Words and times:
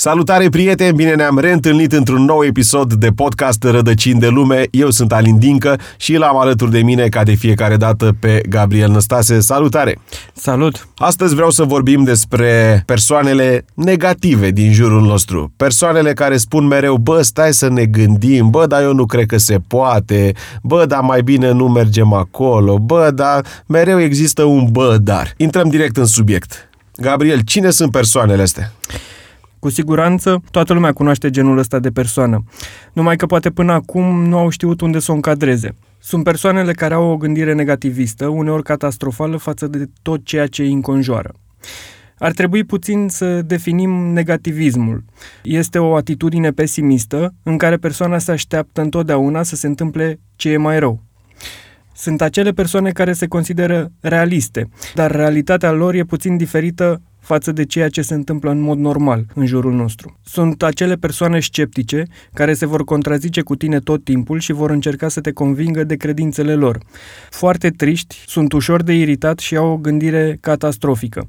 Salutare 0.00 0.48
prieteni, 0.48 0.96
bine 0.96 1.14
ne-am 1.14 1.38
reîntâlnit 1.38 1.92
într-un 1.92 2.24
nou 2.24 2.44
episod 2.44 2.92
de 2.92 3.08
podcast 3.08 3.62
Rădăcini 3.62 4.20
de 4.20 4.26
lume. 4.28 4.66
Eu 4.70 4.90
sunt 4.90 5.12
Alin 5.12 5.38
Dincă 5.38 5.80
și 5.96 6.16
l-am 6.16 6.38
alături 6.38 6.70
de 6.70 6.82
mine 6.82 7.08
ca 7.08 7.22
de 7.22 7.34
fiecare 7.34 7.76
dată 7.76 8.16
pe 8.20 8.40
Gabriel 8.48 8.90
Năstase. 8.90 9.40
Salutare! 9.40 9.98
Salut! 10.32 10.88
Astăzi 10.96 11.34
vreau 11.34 11.50
să 11.50 11.64
vorbim 11.64 12.04
despre 12.04 12.82
persoanele 12.86 13.64
negative 13.74 14.50
din 14.50 14.72
jurul 14.72 15.02
nostru. 15.02 15.52
Persoanele 15.56 16.12
care 16.12 16.36
spun 16.36 16.66
mereu, 16.66 16.96
bă, 16.96 17.22
stai 17.22 17.52
să 17.52 17.68
ne 17.68 17.84
gândim, 17.84 18.50
bă, 18.50 18.66
dar 18.66 18.82
eu 18.82 18.92
nu 18.92 19.06
cred 19.06 19.26
că 19.26 19.36
se 19.36 19.58
poate, 19.66 20.32
bă, 20.62 20.84
dar 20.86 21.00
mai 21.00 21.22
bine 21.22 21.50
nu 21.50 21.68
mergem 21.68 22.12
acolo, 22.12 22.78
bă, 22.78 23.10
dar 23.14 23.44
mereu 23.66 24.00
există 24.00 24.42
un 24.42 24.66
bă, 24.70 24.96
dar. 25.00 25.34
Intrăm 25.36 25.68
direct 25.68 25.96
în 25.96 26.06
subiect. 26.06 26.68
Gabriel, 26.96 27.40
cine 27.40 27.70
sunt 27.70 27.90
persoanele 27.90 28.42
astea? 28.42 28.72
Cu 29.60 29.68
siguranță, 29.68 30.42
toată 30.50 30.72
lumea 30.72 30.92
cunoaște 30.92 31.30
genul 31.30 31.58
ăsta 31.58 31.78
de 31.78 31.90
persoană. 31.90 32.44
Numai 32.92 33.16
că 33.16 33.26
poate 33.26 33.50
până 33.50 33.72
acum 33.72 34.24
nu 34.24 34.38
au 34.38 34.48
știut 34.48 34.80
unde 34.80 34.98
să 34.98 35.12
o 35.12 35.14
încadreze. 35.14 35.74
Sunt 35.98 36.24
persoanele 36.24 36.72
care 36.72 36.94
au 36.94 37.10
o 37.10 37.16
gândire 37.16 37.52
negativistă, 37.52 38.26
uneori 38.26 38.62
catastrofală 38.62 39.36
față 39.36 39.66
de 39.66 39.88
tot 40.02 40.24
ceea 40.24 40.46
ce 40.46 40.62
îi 40.62 40.72
înconjoară. 40.72 41.34
Ar 42.18 42.32
trebui 42.32 42.64
puțin 42.64 43.08
să 43.08 43.42
definim 43.42 43.90
negativismul. 43.90 45.04
Este 45.42 45.78
o 45.78 45.94
atitudine 45.94 46.50
pesimistă 46.50 47.34
în 47.42 47.56
care 47.56 47.76
persoana 47.76 48.18
se 48.18 48.32
așteaptă 48.32 48.80
întotdeauna 48.80 49.42
să 49.42 49.56
se 49.56 49.66
întâmple 49.66 50.20
ce 50.36 50.50
e 50.50 50.56
mai 50.56 50.78
rău. 50.78 51.00
Sunt 51.94 52.20
acele 52.20 52.50
persoane 52.50 52.90
care 52.90 53.12
se 53.12 53.26
consideră 53.26 53.92
realiste, 54.00 54.68
dar 54.94 55.10
realitatea 55.10 55.70
lor 55.70 55.94
e 55.94 56.02
puțin 56.02 56.36
diferită 56.36 57.00
față 57.20 57.52
de 57.52 57.64
ceea 57.64 57.88
ce 57.88 58.02
se 58.02 58.14
întâmplă 58.14 58.50
în 58.50 58.60
mod 58.60 58.78
normal 58.78 59.24
în 59.34 59.46
jurul 59.46 59.72
nostru. 59.72 60.18
Sunt 60.24 60.62
acele 60.62 60.94
persoane 60.94 61.40
sceptice 61.40 62.04
care 62.34 62.54
se 62.54 62.66
vor 62.66 62.84
contrazice 62.84 63.40
cu 63.40 63.56
tine 63.56 63.78
tot 63.78 64.04
timpul 64.04 64.38
și 64.38 64.52
vor 64.52 64.70
încerca 64.70 65.08
să 65.08 65.20
te 65.20 65.32
convingă 65.32 65.84
de 65.84 65.96
credințele 65.96 66.54
lor. 66.54 66.78
Foarte 67.30 67.70
triști, 67.70 68.24
sunt 68.26 68.52
ușor 68.52 68.82
de 68.82 68.92
iritat 68.92 69.38
și 69.38 69.56
au 69.56 69.72
o 69.72 69.76
gândire 69.76 70.38
catastrofică. 70.40 71.28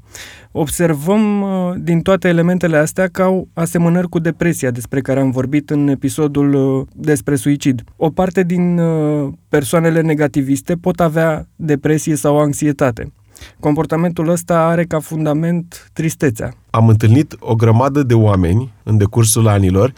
Observăm 0.52 1.42
uh, 1.42 1.74
din 1.78 2.00
toate 2.00 2.28
elementele 2.28 2.76
astea 2.76 3.08
că 3.08 3.22
au 3.22 3.48
asemănări 3.52 4.08
cu 4.08 4.18
depresia 4.18 4.70
despre 4.70 5.00
care 5.00 5.20
am 5.20 5.30
vorbit 5.30 5.70
în 5.70 5.88
episodul 5.88 6.54
uh, 6.54 6.86
despre 6.94 7.34
suicid. 7.34 7.82
O 7.96 8.10
parte 8.10 8.42
din 8.42 8.78
uh, 8.78 9.32
persoanele 9.48 10.00
negativiste 10.00 10.74
pot 10.74 11.00
avea 11.00 11.48
depresie 11.56 12.14
sau 12.14 12.38
anxietate. 12.38 13.12
Comportamentul 13.60 14.28
ăsta 14.28 14.58
are 14.58 14.84
ca 14.84 15.00
fundament 15.00 15.90
tristețea. 15.92 16.54
Am 16.70 16.88
întâlnit 16.88 17.36
o 17.38 17.54
grămadă 17.54 18.02
de 18.02 18.14
oameni 18.14 18.72
în 18.82 18.96
decursul 18.96 19.48
anilor, 19.48 19.92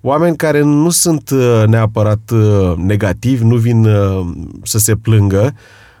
oameni 0.00 0.36
care 0.36 0.60
nu 0.62 0.90
sunt 0.90 1.30
uh, 1.30 1.62
neapărat 1.66 2.30
uh, 2.30 2.76
negativi, 2.76 3.44
nu 3.44 3.56
vin 3.56 3.84
uh, 3.84 4.30
să 4.62 4.78
se 4.78 4.94
plângă, 4.94 5.54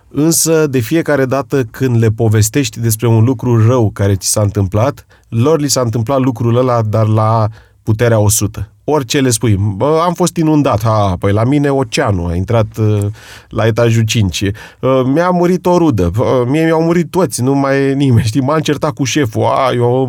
însă 0.08 0.66
de 0.66 0.78
fiecare 0.78 1.24
dată 1.24 1.62
când 1.62 1.98
le 1.98 2.08
povestești 2.08 2.80
despre 2.80 3.06
un 3.06 3.24
lucru 3.24 3.66
rău 3.66 3.90
care 3.90 4.14
ți 4.14 4.28
s-a 4.28 4.40
întâmplat, 4.40 5.06
lor 5.28 5.60
li 5.60 5.68
s-a 5.68 5.80
întâmplat 5.80 6.20
lucrul 6.20 6.56
ăla, 6.56 6.82
dar 6.82 7.06
la 7.06 7.48
puterea 7.82 8.18
100 8.18 8.72
orice 8.84 9.20
le 9.20 9.30
spui. 9.30 9.56
Bă, 9.76 10.00
am 10.04 10.12
fost 10.12 10.36
inundat, 10.36 10.82
ha, 10.82 11.16
păi 11.18 11.32
la 11.32 11.44
mine 11.44 11.70
oceanul 11.70 12.30
a 12.30 12.34
intrat 12.34 12.76
uh, 12.76 13.04
la 13.48 13.66
etajul 13.66 14.02
5. 14.02 14.40
Uh, 14.40 15.02
mi-a 15.04 15.30
murit 15.30 15.66
o 15.66 15.76
rudă, 15.76 16.10
uh, 16.18 16.26
mie 16.46 16.64
mi-au 16.64 16.82
murit 16.82 17.10
toți, 17.10 17.42
nu 17.42 17.54
mai 17.54 17.82
e 17.82 17.92
nimeni, 17.92 18.26
știi, 18.26 18.40
m-a 18.40 18.54
încertat 18.54 18.92
cu 18.92 19.04
șeful, 19.04 19.44
a, 19.44 19.72
eu 19.74 20.08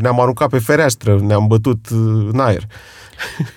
ne-am 0.00 0.20
aruncat 0.20 0.48
pe 0.48 0.58
fereastră, 0.58 1.20
ne-am 1.22 1.46
bătut 1.46 1.88
uh, 1.90 2.28
în 2.32 2.40
aer. 2.40 2.62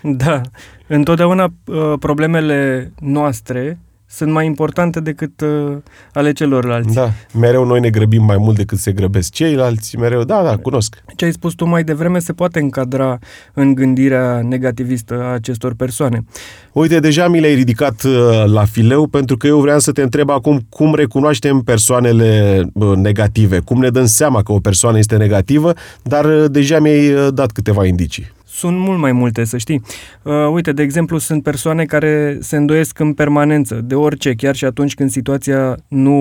Da, 0.02 0.42
întotdeauna 0.88 1.54
uh, 1.66 1.94
problemele 2.00 2.92
noastre 3.00 3.80
sunt 4.10 4.32
mai 4.32 4.46
importante 4.46 5.00
decât 5.00 5.42
uh, 5.42 5.78
ale 6.14 6.32
celorlalți. 6.32 6.94
Da, 6.94 7.12
mereu 7.34 7.66
noi 7.66 7.80
ne 7.80 7.90
grăbim 7.90 8.24
mai 8.24 8.38
mult 8.38 8.56
decât 8.56 8.78
se 8.78 8.92
grăbesc 8.92 9.32
ceilalți, 9.32 9.98
mereu, 9.98 10.24
da, 10.24 10.44
da, 10.44 10.58
cunosc. 10.58 11.04
Ce 11.16 11.26
ai 11.26 11.32
spus 11.32 11.54
tu 11.54 11.66
mai 11.66 11.84
devreme 11.84 12.20
se 12.20 12.34
poate 12.34 12.60
încadra 12.60 13.20
în 13.54 13.74
gândirea 13.74 14.42
negativistă 14.42 15.22
a 15.24 15.34
acestor 15.34 15.74
persoane. 15.74 16.26
Uite, 16.72 17.00
deja 17.00 17.28
mi 17.28 17.40
le-ai 17.40 17.56
ridicat 17.56 18.04
uh, 18.04 18.44
la 18.46 18.66
fileu 18.66 19.08
pentru 19.08 19.38
că 19.38 19.48
eu 19.48 19.60
vreau 19.60 19.80
să 19.80 19.92
te 19.92 20.02
întreb 20.02 20.30
acum 20.30 20.66
cum 20.70 20.96
recunoaștem 20.96 21.60
persoanele 21.60 22.62
uh, 22.74 22.96
negative, 22.96 23.60
cum 23.60 23.80
ne 23.80 23.90
dăm 23.90 24.06
seama 24.06 24.44
că 24.44 24.52
o 24.52 24.60
persoană 24.60 24.98
este 24.98 25.18
negativă, 25.18 25.74
dar 26.04 26.26
uh, 26.26 26.46
deja 26.52 26.80
mi-ai 26.80 27.14
uh, 27.14 27.28
dat 27.34 27.52
câteva 27.52 27.86
indicii. 27.86 28.36
Sunt 28.58 28.78
mult 28.78 29.00
mai 29.00 29.12
multe, 29.12 29.44
să 29.44 29.58
știi. 29.58 29.82
Uh, 30.22 30.34
uite, 30.52 30.72
de 30.72 30.82
exemplu, 30.82 31.18
sunt 31.18 31.44
persoane 31.44 31.86
care 31.86 32.38
se 32.42 32.56
îndoiesc 32.56 33.00
în 33.00 33.14
permanență, 33.14 33.76
de 33.76 33.96
orice, 33.96 34.34
chiar 34.34 34.56
și 34.56 34.66
atunci 34.66 34.94
când 34.94 35.10
situația 35.10 35.78
nu 35.88 36.16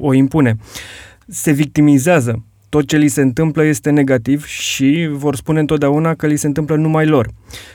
o 0.00 0.12
impune. 0.12 0.56
Se 1.26 1.52
victimizează. 1.52 2.44
Tot 2.68 2.86
ce 2.86 2.96
li 2.96 3.08
se 3.08 3.20
întâmplă 3.20 3.64
este 3.64 3.90
negativ 3.90 4.44
și 4.46 5.08
vor 5.12 5.36
spune 5.36 5.60
întotdeauna 5.60 6.14
că 6.14 6.26
li 6.26 6.36
se 6.36 6.46
întâmplă 6.46 6.76
numai 6.76 7.06
lor. 7.06 7.28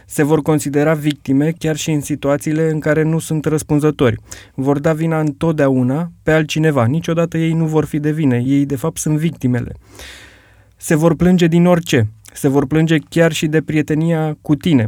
Se 0.06 0.24
vor 0.24 0.42
considera 0.42 0.94
victime 0.94 1.54
chiar 1.58 1.76
și 1.76 1.92
în 1.92 2.02
situațiile 2.02 2.72
în 2.72 2.80
care 2.80 3.04
nu 3.04 3.20
sunt 3.20 3.46
răspunzători. 3.46 4.18
Vor 4.54 4.80
da 4.80 4.94
vina 4.94 5.20
întotdeauna 5.20 6.12
pe 6.24 6.32
altcineva. 6.32 6.86
Niciodată 6.86 7.38
ei 7.38 7.54
nu 7.54 7.66
vor 7.66 7.86
fi 7.86 8.00
de 8.00 8.12
vină. 8.12 8.36
Ei, 8.36 8.66
de 8.66 8.76
fapt, 8.76 8.98
sunt 8.98 9.18
victimele. 9.18 9.72
Se 10.78 10.96
vor 10.96 11.16
plânge 11.16 11.48
din 11.48 11.66
orice 11.66 12.08
se 12.34 12.48
vor 12.48 12.68
plânge 12.68 12.98
chiar 13.10 13.32
și 13.32 13.48
de 13.48 13.62
prietenia 13.62 14.38
cu 14.42 14.56
tine. 14.56 14.88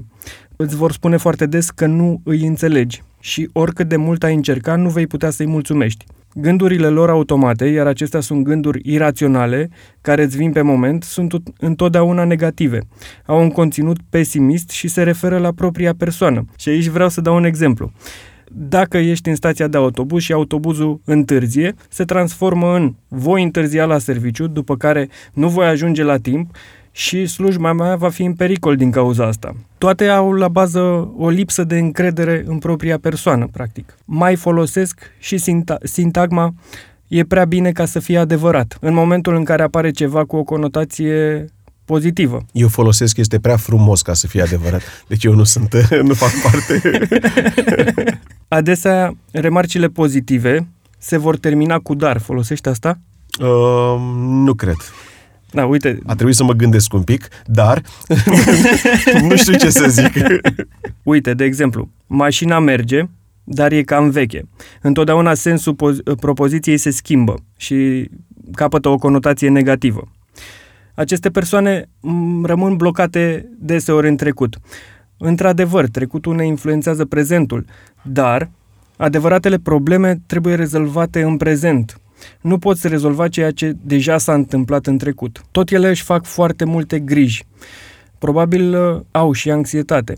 Îți 0.56 0.76
vor 0.76 0.92
spune 0.92 1.18
foarte 1.18 1.46
des 1.46 1.70
că 1.70 1.86
nu 1.86 2.22
îi 2.24 2.46
înțelegi 2.46 3.04
și 3.20 3.50
oricât 3.54 3.88
de 3.88 3.96
mult 3.96 4.24
ai 4.24 4.34
încerca, 4.34 4.76
nu 4.76 4.90
vei 4.90 5.08
putea 5.08 5.30
să-i 5.30 5.48
mulțumești. 5.48 6.06
Gândurile 6.34 6.88
lor 6.88 7.10
automate, 7.10 7.66
iar 7.66 7.88
acestea 7.88 8.20
sunt 8.20 8.44
gânduri 8.44 8.80
iraționale, 8.84 9.70
care 10.02 10.24
îți 10.24 10.38
vin 10.38 10.52
pe 10.52 10.62
moment, 10.62 11.04
sunt 11.04 11.34
întotdeauna 11.60 12.24
negative. 12.24 12.80
Au 13.26 13.42
un 13.42 13.50
conținut 13.50 13.98
pesimist 14.10 14.70
și 14.70 14.88
se 14.88 15.04
referă 15.04 15.38
la 15.38 15.52
propria 15.52 15.94
persoană. 15.98 16.46
Și 16.58 16.70
aici 16.70 16.88
vreau 16.88 17.10
să 17.10 17.22
dau 17.22 17.36
un 17.36 17.44
exemplu. 17.44 17.92
Dacă 18.52 18.98
ești 18.98 19.30
în 19.30 19.36
stația 19.36 19.68
de 19.68 19.78
autobuz 19.78 20.22
și 20.22 20.34
autobuzul 20.34 21.02
întârzie, 21.06 21.74
se 21.90 22.04
transformă 22.04 22.76
în 22.76 22.96
voi 23.08 23.44
întârzia 23.44 23.86
la 23.86 23.98
serviciu, 23.98 24.48
după 24.48 24.78
care 24.78 25.10
nu 25.34 25.50
voi 25.50 25.66
ajunge 25.66 26.04
la 26.04 26.18
timp 26.18 26.56
și 26.98 27.26
slujba 27.26 27.74
mea 27.74 27.96
va 27.96 28.10
fi 28.10 28.24
în 28.24 28.34
pericol 28.34 28.76
din 28.76 28.92
cauza 28.92 29.26
asta. 29.26 29.56
Toate 29.78 30.08
au 30.08 30.32
la 30.32 30.48
bază 30.48 30.80
o 31.18 31.30
lipsă 31.30 31.64
de 31.64 31.78
încredere 31.78 32.44
în 32.48 32.58
propria 32.58 32.98
persoană, 33.00 33.48
practic. 33.52 33.98
Mai 34.06 34.36
folosesc 34.36 35.00
și 35.20 35.38
sinta- 35.38 35.78
sintagma 35.84 36.54
e 37.08 37.24
prea 37.24 37.46
bine 37.46 37.72
ca 37.72 37.86
să 37.86 38.00
fie 38.00 38.18
adevărat. 38.18 38.78
În 38.82 38.94
momentul 38.94 39.36
în 39.36 39.44
care 39.44 39.64
apare 39.64 39.92
ceva 39.92 40.26
cu 40.26 40.36
o 40.36 40.44
conotație 40.44 41.46
pozitivă. 41.86 42.46
Eu 42.52 42.68
folosesc 42.68 43.18
este 43.18 43.40
prea 43.40 43.58
frumos 43.58 44.02
ca 44.02 44.14
să 44.14 44.28
fie 44.28 44.42
adevărat. 44.42 44.82
Deci 45.08 45.24
eu 45.24 45.34
nu 45.34 45.44
sunt, 45.44 45.76
nu 46.08 46.14
fac 46.14 46.32
parte. 46.44 46.82
Adesea, 48.48 49.18
remarcile 49.32 49.88
pozitive 49.88 50.68
se 50.98 51.18
vor 51.18 51.38
termina 51.38 51.80
cu 51.80 51.94
dar. 51.94 52.20
Folosești 52.20 52.70
asta? 52.70 53.00
Uh, 53.40 53.96
nu 54.20 54.54
cred. 54.54 54.78
Da, 55.56 55.66
uite. 55.66 56.00
A 56.06 56.16
trebuit 56.16 56.36
să 56.36 56.44
mă 56.44 56.54
gândesc 56.54 56.94
un 56.94 57.04
pic, 57.04 57.28
dar 57.46 57.82
nu 59.28 59.36
știu 59.36 59.58
ce 59.58 59.70
să 59.70 59.88
zic. 59.90 60.14
Uite, 61.04 61.34
de 61.34 61.44
exemplu, 61.44 61.90
mașina 62.08 62.60
merge, 62.60 63.02
dar 63.44 63.72
e 63.72 63.84
cam 63.84 64.10
veche. 64.10 64.48
Întotdeauna 64.82 65.34
sensul 65.34 65.76
propoziției 66.20 66.78
se 66.78 66.90
schimbă 66.90 67.36
și 67.58 68.10
capătă 68.54 68.90
o 68.90 68.98
conotație 68.98 69.50
negativă. 69.50 70.12
Aceste 70.94 71.30
persoane 71.30 71.90
rămân 72.44 72.76
blocate 72.76 73.50
deseori 73.60 74.08
în 74.08 74.16
trecut. 74.16 74.58
Într-adevăr, 75.18 75.88
trecutul 75.88 76.36
ne 76.36 76.46
influențează 76.46 77.06
prezentul, 77.06 77.66
dar 78.02 78.50
adevăratele 78.98 79.58
probleme 79.58 80.22
trebuie 80.26 80.56
rezolvate 80.56 81.22
în 81.22 81.38
prezent, 81.38 82.00
nu 82.42 82.58
poți 82.58 82.88
rezolva 82.88 83.28
ceea 83.28 83.52
ce 83.52 83.76
deja 83.82 84.18
s-a 84.18 84.34
întâmplat 84.34 84.86
în 84.86 84.98
trecut. 84.98 85.42
Tot 85.52 85.72
ele 85.72 85.90
își 85.90 86.04
fac 86.04 86.26
foarte 86.26 86.66
multe 86.66 87.00
griji. 87.00 87.46
Probabil 88.18 88.76
uh, 88.76 89.02
au 89.12 89.32
și 89.32 89.52
anxietate. 89.52 90.16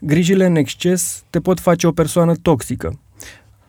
Grijile 0.00 0.46
în 0.46 0.56
exces 0.56 1.24
te 1.30 1.40
pot 1.40 1.60
face 1.60 1.86
o 1.86 1.90
persoană 1.90 2.34
toxică. 2.42 2.98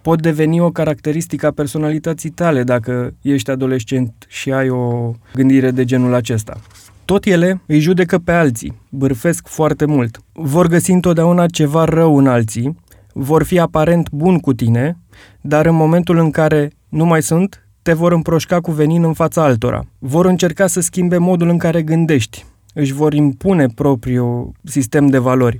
Pot 0.02 0.22
deveni 0.22 0.60
o 0.60 0.72
caracteristică 0.72 1.46
a 1.46 1.52
personalității 1.52 2.30
tale 2.30 2.64
dacă 2.64 3.14
ești 3.22 3.52
adolescent 3.52 4.14
și 4.28 4.52
ai 4.52 4.70
o 4.70 5.12
gândire 5.34 5.72
de 5.72 5.86
genul 5.86 6.14
acesta. 6.14 6.60
Tot 7.06 7.26
ele 7.26 7.62
îi 7.66 7.80
judecă 7.80 8.18
pe 8.18 8.32
alții, 8.32 8.82
bârfesc 8.90 9.48
foarte 9.48 9.86
mult. 9.86 10.20
Vor 10.34 10.68
găsi 10.68 10.92
întotdeauna 10.92 11.46
ceva 11.46 11.84
rău 11.84 12.18
în 12.18 12.28
alții, 12.28 12.78
vor 13.14 13.44
fi 13.44 13.60
aparent 13.60 14.10
bun 14.12 14.40
cu 14.40 14.54
tine, 14.54 14.98
dar 15.42 15.66
în 15.66 15.76
momentul 15.76 16.18
în 16.18 16.32
care 16.32 16.72
nu 16.90 17.06
mai 17.06 17.22
sunt, 17.22 17.68
te 17.82 17.94
vor 17.94 18.12
împroșca 18.12 18.60
cu 18.60 18.72
venin 18.72 19.04
în 19.04 19.14
fața 19.14 19.44
altora. 19.44 19.86
Vor 20.00 20.26
încerca 20.26 20.68
să 20.68 20.80
schimbe 20.80 21.18
modul 21.18 21.50
în 21.50 21.58
care 21.58 21.82
gândești. 21.82 22.46
își 22.74 22.94
vor 22.94 23.14
impune 23.14 23.68
propriul 23.68 24.52
sistem 24.64 25.08
de 25.08 25.18
valori. 25.18 25.58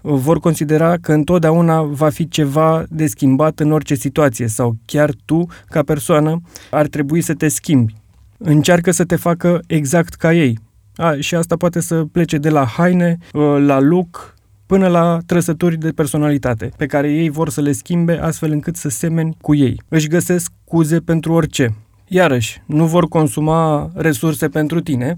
Vor 0.00 0.40
considera 0.40 0.96
că 0.96 1.12
întotdeauna 1.12 1.82
va 1.82 2.08
fi 2.08 2.28
ceva 2.28 2.84
de 2.88 3.06
schimbat 3.06 3.60
în 3.60 3.72
orice 3.72 3.94
situație 3.94 4.46
sau 4.46 4.76
chiar 4.84 5.10
tu, 5.24 5.46
ca 5.66 5.82
persoană, 5.82 6.40
ar 6.70 6.86
trebui 6.86 7.20
să 7.20 7.34
te 7.34 7.48
schimbi. 7.48 7.94
Încearcă 8.38 8.90
să 8.90 9.04
te 9.04 9.16
facă 9.16 9.60
exact 9.66 10.14
ca 10.14 10.32
ei. 10.34 10.58
A, 10.96 11.14
și 11.18 11.34
asta 11.34 11.56
poate 11.56 11.80
să 11.80 12.04
plece 12.12 12.38
de 12.38 12.48
la 12.48 12.64
haine, 12.64 13.18
la 13.58 13.80
look, 13.80 14.31
până 14.72 14.88
la 14.88 15.18
trăsături 15.26 15.76
de 15.76 15.90
personalitate, 15.90 16.70
pe 16.76 16.86
care 16.86 17.12
ei 17.12 17.28
vor 17.28 17.48
să 17.48 17.60
le 17.60 17.72
schimbe 17.72 18.18
astfel 18.22 18.50
încât 18.50 18.76
să 18.76 18.88
semeni 18.88 19.36
cu 19.40 19.54
ei. 19.54 19.80
Își 19.88 20.08
găsesc 20.08 20.52
scuze 20.64 21.00
pentru 21.00 21.32
orice. 21.32 21.74
Iarăși, 22.06 22.62
nu 22.66 22.86
vor 22.86 23.08
consuma 23.08 23.90
resurse 23.94 24.48
pentru 24.48 24.80
tine, 24.80 25.14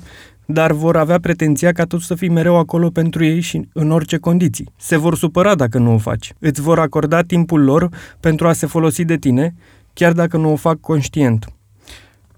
dar 0.47 0.73
vor 0.73 0.97
avea 0.97 1.21
pretenția 1.21 1.73
ca 1.73 1.85
tu 1.85 1.99
să 1.99 2.15
fii 2.15 2.29
mereu 2.29 2.57
acolo 2.57 2.89
pentru 2.89 3.25
ei 3.25 3.41
și 3.41 3.69
în 3.73 3.91
orice 3.91 4.17
condiții. 4.17 4.73
Se 4.77 4.97
vor 4.97 5.17
supăra 5.17 5.55
dacă 5.55 5.79
nu 5.79 5.95
o 5.95 5.99
faci. 5.99 6.33
Îți 6.39 6.61
vor 6.61 6.79
acorda 6.79 7.23
timpul 7.23 7.65
lor 7.65 7.89
pentru 8.21 8.49
a 8.49 8.53
se 8.53 8.67
folosi 8.67 9.05
de 9.05 9.17
tine, 9.17 9.55
chiar 9.93 10.13
dacă 10.13 10.37
nu 10.37 10.53
o 10.53 10.57
fac 10.57 10.81
conștient. 10.81 11.47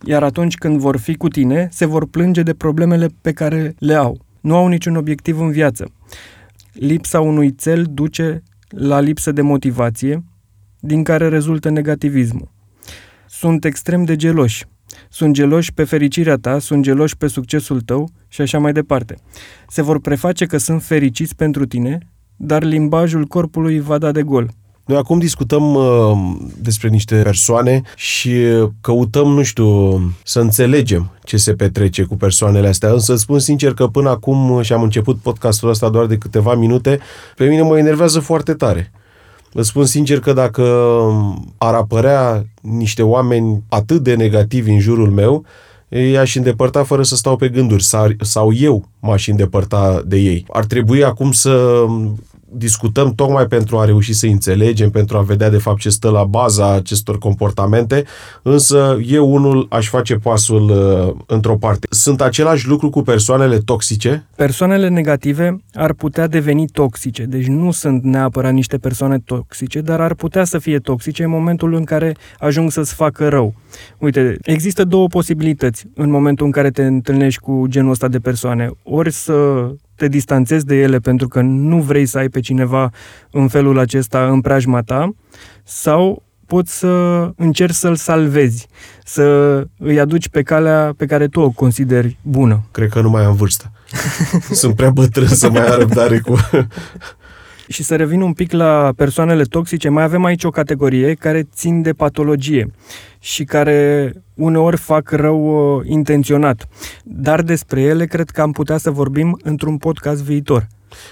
Iar 0.05 0.23
atunci 0.23 0.55
când 0.55 0.79
vor 0.79 0.97
fi 0.97 1.15
cu 1.15 1.29
tine, 1.29 1.69
se 1.73 1.85
vor 1.85 2.07
plânge 2.07 2.43
de 2.43 2.55
problemele 2.55 3.09
pe 3.21 3.33
care 3.33 3.75
le 3.79 3.95
au. 3.95 4.19
Nu 4.41 4.57
au 4.57 4.69
niciun 4.69 4.97
obiectiv 4.97 5.41
în 5.41 5.51
viață. 5.51 5.91
Lipsa 6.79 7.21
unui 7.21 7.55
cel 7.55 7.87
duce 7.91 8.43
la 8.69 9.01
lipsă 9.01 9.33
de 9.33 9.43
motivație, 9.43 10.25
din 10.81 11.05
care 11.05 11.29
rezultă 11.29 11.69
negativismul. 11.69 12.51
Sunt 13.29 13.65
extrem 13.65 14.05
de 14.05 14.17
geloși. 14.17 14.65
Sunt 15.09 15.35
geloși 15.35 15.73
pe 15.73 15.85
fericirea 15.85 16.37
ta, 16.37 16.59
sunt 16.59 16.83
geloși 16.83 17.17
pe 17.17 17.27
succesul 17.27 17.81
tău 17.81 18.11
și 18.29 18.41
așa 18.41 18.59
mai 18.59 18.73
departe. 18.73 19.15
Se 19.69 19.83
vor 19.83 20.01
preface 20.01 20.47
că 20.47 20.57
sunt 20.57 20.83
fericiți 20.83 21.37
pentru 21.37 21.67
tine, 21.67 21.99
dar 22.37 22.63
limbajul 22.63 23.25
corpului 23.25 23.81
va 23.81 23.99
da 23.99 24.13
de 24.13 24.23
gol. 24.23 24.51
Noi 24.87 24.97
acum 24.97 25.19
discutăm 25.19 25.75
uh, 25.75 26.37
despre 26.59 26.89
niște 26.89 27.21
persoane 27.23 27.83
și 27.97 28.35
căutăm, 28.81 29.29
nu 29.29 29.43
știu, 29.43 30.01
să 30.25 30.41
înțelegem 30.41 31.11
ce 31.25 31.37
se 31.37 31.55
petrece 31.55 32.03
cu 32.03 32.17
persoanele 32.17 32.69
astea. 32.69 32.93
Însă 32.93 33.17
spun 33.17 33.39
sincer 33.39 33.75
că 33.75 33.87
până 33.87 34.09
acum, 34.09 34.63
și 34.63 34.73
am 34.73 34.83
început 34.83 35.17
podcastul 35.17 35.69
ăsta 35.69 35.89
doar 35.89 36.07
de 36.07 36.17
câteva 36.17 36.55
minute, 36.55 36.99
pe 37.37 37.47
mine 37.47 37.63
mă 37.63 37.79
enervează 37.79 38.21
foarte 38.21 38.55
tare. 38.55 38.93
Vă 39.53 39.63
spun 39.63 39.85
sincer 39.85 40.21
că 40.21 40.33
dacă 40.33 40.63
ar 41.59 41.75
apărea 41.75 42.47
niște 42.61 43.03
oameni 43.03 43.63
atât 43.69 44.03
de 44.03 44.15
negativi 44.15 44.71
în 44.71 44.81
jurul 44.81 45.11
meu, 45.11 45.45
i-aș 45.89 46.35
îndepărta 46.35 46.85
fără 46.85 47.03
să 47.03 47.17
stau 47.17 47.37
pe 47.37 47.49
gânduri 47.49 47.83
sau, 47.83 48.09
sau 48.21 48.53
eu 48.53 48.89
m-aș 49.01 49.27
îndepărta 49.29 50.03
de 50.07 50.17
ei. 50.17 50.45
Ar 50.49 50.65
trebui 50.65 51.05
acum 51.05 51.33
să 51.33 51.85
discutăm 52.57 53.15
tocmai 53.15 53.47
pentru 53.47 53.79
a 53.79 53.85
reuși 53.85 54.13
să 54.13 54.27
înțelegem, 54.27 54.91
pentru 54.91 55.17
a 55.17 55.23
vedea 55.23 55.51
de 55.51 55.59
fapt 55.59 55.79
ce 55.79 55.89
stă 55.89 56.11
la 56.11 56.25
baza 56.25 56.73
acestor 56.73 57.19
comportamente, 57.19 58.05
însă 58.43 58.99
eu 59.07 59.33
unul 59.33 59.67
aș 59.71 59.89
face 59.89 60.15
pasul 60.15 60.71
uh, 60.71 61.25
într-o 61.27 61.57
parte. 61.57 61.87
Sunt 61.91 62.21
același 62.21 62.69
lucru 62.69 62.91
cu 62.91 63.03
persoanele 63.03 63.59
toxice? 63.59 64.27
Persoanele 64.37 64.89
negative 64.89 65.63
ar 65.75 65.93
putea 65.93 66.27
deveni 66.27 66.67
toxice, 66.67 67.25
deci 67.25 67.47
nu 67.47 67.71
sunt 67.71 68.03
neapărat 68.03 68.53
niște 68.53 68.79
persoane 68.79 69.19
toxice, 69.19 69.81
dar 69.81 70.01
ar 70.01 70.15
putea 70.15 70.45
să 70.45 70.59
fie 70.59 70.79
toxice 70.79 71.23
în 71.23 71.31
momentul 71.31 71.75
în 71.75 71.85
care 71.85 72.17
ajung 72.39 72.71
să-ți 72.71 72.95
facă 72.95 73.29
rău. 73.29 73.55
Uite, 73.99 74.39
există 74.43 74.85
două 74.85 75.07
posibilități 75.07 75.87
în 75.95 76.11
momentul 76.11 76.47
în 76.47 76.53
care 76.53 76.71
te 76.71 76.83
întâlnești 76.83 77.41
cu 77.41 77.65
genul 77.69 77.91
ăsta 77.91 78.09
de 78.09 78.19
persoane. 78.19 78.71
Ori 78.83 79.13
să 79.13 79.69
te 79.97 80.09
distanțezi 80.09 80.65
de 80.65 80.75
ele 80.75 80.99
pentru 80.99 81.29
că 81.29 81.41
nu 81.41 81.81
vrei 81.81 82.07
să 82.07 82.19
ai 82.19 82.29
pe 82.29 82.41
cineva 82.41 82.91
în 83.31 83.49
felul 83.49 83.79
acesta 83.79 84.29
în 84.29 84.41
preajma 84.41 84.83
ta 84.83 85.15
sau 85.65 86.23
poți 86.47 86.79
să 86.79 86.87
încerci 87.37 87.75
să-l 87.75 87.97
salvezi, 87.97 88.69
să 89.05 89.23
îi 89.79 90.01
aduci 90.01 90.29
pe 90.29 90.43
calea 90.43 90.95
pe 90.97 91.07
care 91.07 91.27
tu 91.27 91.41
o 91.41 91.51
consideri 91.51 92.19
bună. 92.23 92.63
Cred 92.71 92.89
că 92.89 93.01
nu 93.01 93.11
mai 93.11 93.25
am 93.25 93.35
vârstă. 93.35 93.73
Sunt 94.51 94.77
prea 94.77 94.91
bătrân 94.91 95.29
să 95.29 95.51
mai 95.51 95.67
am 95.67 95.79
răbdare 95.79 96.19
cu... 96.19 96.37
Și 97.69 97.83
să 97.83 97.97
revin 97.97 98.21
un 98.21 98.33
pic 98.33 98.53
la 98.53 98.93
persoanele 98.97 99.43
toxice, 99.43 99.89
mai 99.89 100.03
avem 100.03 100.25
aici 100.25 100.45
o 100.45 100.51
categorie 100.51 101.15
care 101.15 101.43
țin 101.55 101.83
de 101.83 101.93
patologie 101.93 102.71
și 103.19 103.45
care 103.45 104.13
uneori 104.35 104.77
fac 104.77 105.11
rău 105.11 105.77
uh, 105.77 105.87
intenționat. 105.89 106.69
Dar 107.05 107.43
despre 107.43 107.81
ele 107.81 108.07
cred 108.07 108.31
că 108.31 108.41
am 108.41 108.53
putea 108.53 108.77
să 108.77 108.91
vorbim 108.91 109.39
într-un 109.43 109.77
podcast 109.77 110.23
viitor. 110.23 110.67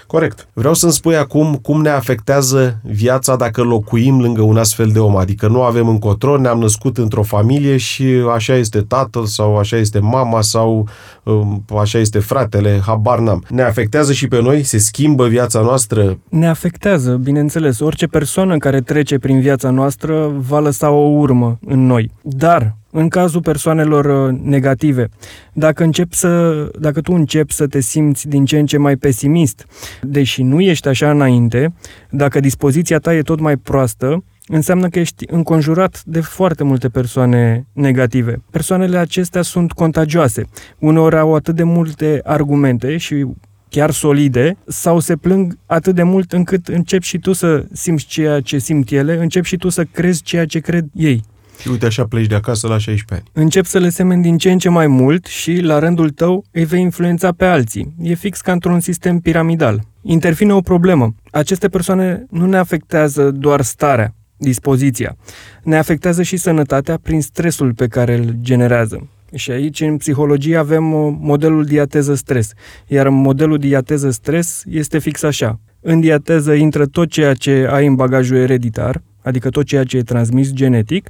Corect. 0.07 0.47
Vreau 0.53 0.73
să-mi 0.73 0.91
spui 0.91 1.15
acum 1.15 1.55
cum 1.55 1.81
ne 1.81 1.89
afectează 1.89 2.79
viața 2.83 3.35
dacă 3.35 3.61
locuim 3.61 4.21
lângă 4.21 4.41
un 4.41 4.57
astfel 4.57 4.87
de 4.87 4.99
om. 4.99 5.17
Adică 5.17 5.47
nu 5.47 5.63
avem 5.63 5.87
încotro, 5.87 6.37
ne-am 6.37 6.59
născut 6.59 6.97
într-o 6.97 7.23
familie 7.23 7.77
și 7.77 8.05
așa 8.33 8.55
este 8.55 8.81
tatăl 8.81 9.25
sau 9.25 9.57
așa 9.57 9.77
este 9.77 9.99
mama 9.99 10.41
sau 10.41 10.87
um, 11.23 11.65
așa 11.79 11.99
este 11.99 12.19
fratele, 12.19 12.81
habar 12.85 13.19
n-am. 13.19 13.43
Ne 13.49 13.61
afectează 13.61 14.13
și 14.13 14.27
pe 14.27 14.41
noi? 14.41 14.63
Se 14.63 14.77
schimbă 14.77 15.27
viața 15.27 15.59
noastră? 15.59 16.17
Ne 16.29 16.47
afectează, 16.47 17.11
bineînțeles. 17.23 17.79
Orice 17.79 18.05
persoană 18.05 18.57
care 18.57 18.81
trece 18.81 19.19
prin 19.19 19.39
viața 19.39 19.69
noastră 19.69 20.31
va 20.37 20.59
lăsa 20.59 20.89
o 20.89 21.09
urmă 21.09 21.57
în 21.67 21.85
noi. 21.85 22.11
Dar 22.21 22.75
în 22.97 23.07
cazul 23.07 23.41
persoanelor 23.41 24.05
uh, 24.05 24.39
negative, 24.43 25.09
dacă, 25.53 25.83
încep 25.83 26.13
să, 26.13 26.65
dacă 26.79 27.01
tu 27.01 27.13
începi 27.13 27.53
să 27.53 27.67
te 27.67 27.79
simți 27.79 28.27
din 28.27 28.45
ce 28.45 28.59
în 28.59 28.65
ce 28.65 28.77
mai 28.77 28.95
pesimist, 28.95 29.65
deși 30.01 30.43
nu 30.43 30.61
ești 30.61 30.87
așa 30.87 31.11
înainte, 31.11 31.73
dacă 32.09 32.39
dispoziția 32.39 32.99
ta 32.99 33.15
e 33.15 33.21
tot 33.21 33.39
mai 33.39 33.57
proastă, 33.57 34.23
înseamnă 34.47 34.87
că 34.89 34.99
ești 34.99 35.25
înconjurat 35.29 36.03
de 36.05 36.19
foarte 36.19 36.63
multe 36.63 36.89
persoane 36.89 37.65
negative. 37.73 38.41
Persoanele 38.51 38.97
acestea 38.97 39.41
sunt 39.41 39.71
contagioase. 39.71 40.43
Uneori 40.79 41.17
au 41.17 41.35
atât 41.35 41.55
de 41.55 41.63
multe 41.63 42.21
argumente 42.23 42.97
și 42.97 43.25
chiar 43.69 43.91
solide 43.91 44.57
sau 44.67 44.99
se 44.99 45.15
plâng 45.15 45.57
atât 45.65 45.95
de 45.95 46.03
mult 46.03 46.31
încât 46.31 46.67
începi 46.67 47.05
și 47.05 47.17
tu 47.17 47.33
să 47.33 47.65
simți 47.71 48.05
ceea 48.05 48.39
ce 48.39 48.57
simt 48.57 48.91
ele, 48.91 49.17
începi 49.21 49.47
și 49.47 49.57
tu 49.57 49.69
să 49.69 49.83
crezi 49.83 50.21
ceea 50.21 50.45
ce 50.45 50.59
cred 50.59 50.85
ei. 50.93 51.23
Și 51.59 51.67
uite 51.69 51.85
așa 51.85 52.05
pleci 52.05 52.27
de 52.27 52.35
acasă 52.35 52.67
la 52.67 52.77
16 52.77 53.13
ani. 53.13 53.45
Încep 53.45 53.65
să 53.65 53.79
le 53.79 53.89
semeni 53.89 54.21
din 54.21 54.37
ce 54.37 54.51
în 54.51 54.57
ce 54.57 54.69
mai 54.69 54.87
mult 54.87 55.25
și, 55.25 55.59
la 55.59 55.79
rândul 55.79 56.09
tău, 56.09 56.45
îi 56.51 56.65
vei 56.65 56.81
influența 56.81 57.31
pe 57.31 57.45
alții. 57.45 57.93
E 58.01 58.13
fix 58.13 58.41
ca 58.41 58.51
într-un 58.51 58.79
sistem 58.79 59.19
piramidal. 59.19 59.81
Intervine 60.01 60.53
o 60.53 60.61
problemă. 60.61 61.15
Aceste 61.31 61.67
persoane 61.67 62.25
nu 62.29 62.45
ne 62.45 62.57
afectează 62.57 63.31
doar 63.31 63.61
starea, 63.61 64.15
dispoziția. 64.37 65.15
Ne 65.63 65.77
afectează 65.77 66.23
și 66.23 66.37
sănătatea 66.37 66.99
prin 67.01 67.21
stresul 67.21 67.73
pe 67.73 67.87
care 67.87 68.15
îl 68.15 68.35
generează. 68.41 69.09
Și 69.33 69.51
aici, 69.51 69.81
în 69.81 69.97
psihologie, 69.97 70.57
avem 70.57 70.93
uh, 70.93 71.15
modelul 71.19 71.65
diateză-stres. 71.65 72.51
Iar 72.87 73.09
modelul 73.09 73.57
diateză-stres 73.57 74.63
este 74.65 74.99
fix 74.99 75.23
așa. 75.23 75.59
În 75.79 75.99
diateză 75.99 76.53
intră 76.53 76.85
tot 76.85 77.09
ceea 77.09 77.33
ce 77.33 77.67
ai 77.71 77.85
în 77.85 77.95
bagajul 77.95 78.37
ereditar, 78.37 79.01
adică 79.21 79.49
tot 79.49 79.65
ceea 79.65 79.83
ce 79.83 79.97
e 79.97 80.01
transmis 80.01 80.51
genetic, 80.51 81.09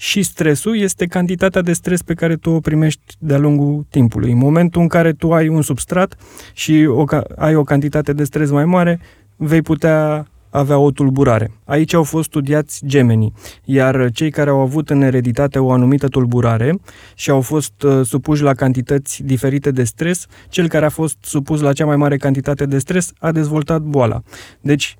și 0.00 0.22
stresul 0.22 0.78
este 0.78 1.06
cantitatea 1.06 1.62
de 1.62 1.72
stres 1.72 2.02
pe 2.02 2.14
care 2.14 2.36
tu 2.36 2.50
o 2.50 2.60
primești 2.60 3.14
de-a 3.18 3.38
lungul 3.38 3.86
timpului. 3.90 4.30
În 4.30 4.38
momentul 4.38 4.80
în 4.80 4.88
care 4.88 5.12
tu 5.12 5.32
ai 5.32 5.48
un 5.48 5.62
substrat 5.62 6.16
și 6.52 6.86
o, 6.88 7.04
ai 7.36 7.54
o 7.54 7.62
cantitate 7.62 8.12
de 8.12 8.24
stres 8.24 8.50
mai 8.50 8.64
mare, 8.64 9.00
vei 9.36 9.62
putea 9.62 10.26
avea 10.50 10.78
o 10.78 10.90
tulburare. 10.90 11.50
Aici 11.64 11.94
au 11.94 12.02
fost 12.02 12.28
studiați 12.28 12.86
gemenii, 12.86 13.32
iar 13.64 14.10
cei 14.10 14.30
care 14.30 14.50
au 14.50 14.60
avut 14.60 14.90
în 14.90 15.02
ereditate 15.02 15.58
o 15.58 15.70
anumită 15.70 16.08
tulburare 16.08 16.80
și 17.14 17.30
au 17.30 17.40
fost 17.40 17.82
uh, 17.82 18.00
supuși 18.04 18.42
la 18.42 18.54
cantități 18.54 19.22
diferite 19.22 19.70
de 19.70 19.84
stres, 19.84 20.26
cel 20.48 20.68
care 20.68 20.84
a 20.84 20.88
fost 20.88 21.16
supus 21.20 21.60
la 21.60 21.72
cea 21.72 21.86
mai 21.86 21.96
mare 21.96 22.16
cantitate 22.16 22.66
de 22.66 22.78
stres 22.78 23.12
a 23.18 23.32
dezvoltat 23.32 23.80
boala. 23.80 24.22
Deci, 24.60 24.96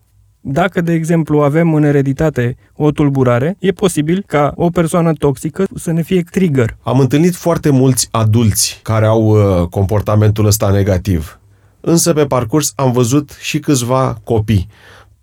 dacă, 0.51 0.81
de 0.81 0.93
exemplu, 0.93 1.41
avem 1.41 1.75
în 1.75 1.83
ereditate 1.83 2.57
o 2.77 2.91
tulburare, 2.91 3.57
e 3.59 3.71
posibil 3.71 4.25
ca 4.27 4.53
o 4.57 4.71
persoană 4.71 5.13
toxică 5.13 5.67
să 5.75 5.93
ne 5.93 6.03
fie 6.03 6.23
trigger. 6.31 6.77
Am 6.83 6.99
întâlnit 6.99 7.35
foarte 7.35 7.71
mulți 7.71 8.09
adulți 8.11 8.81
care 8.83 9.07
au 9.07 9.23
uh, 9.23 9.67
comportamentul 9.67 10.47
ăsta 10.47 10.71
negativ. 10.71 11.41
Însă 11.81 12.13
pe 12.13 12.25
parcurs 12.25 12.73
am 12.77 12.93
văzut 12.93 13.37
și 13.41 13.59
câțiva 13.59 14.21
copii. 14.25 14.69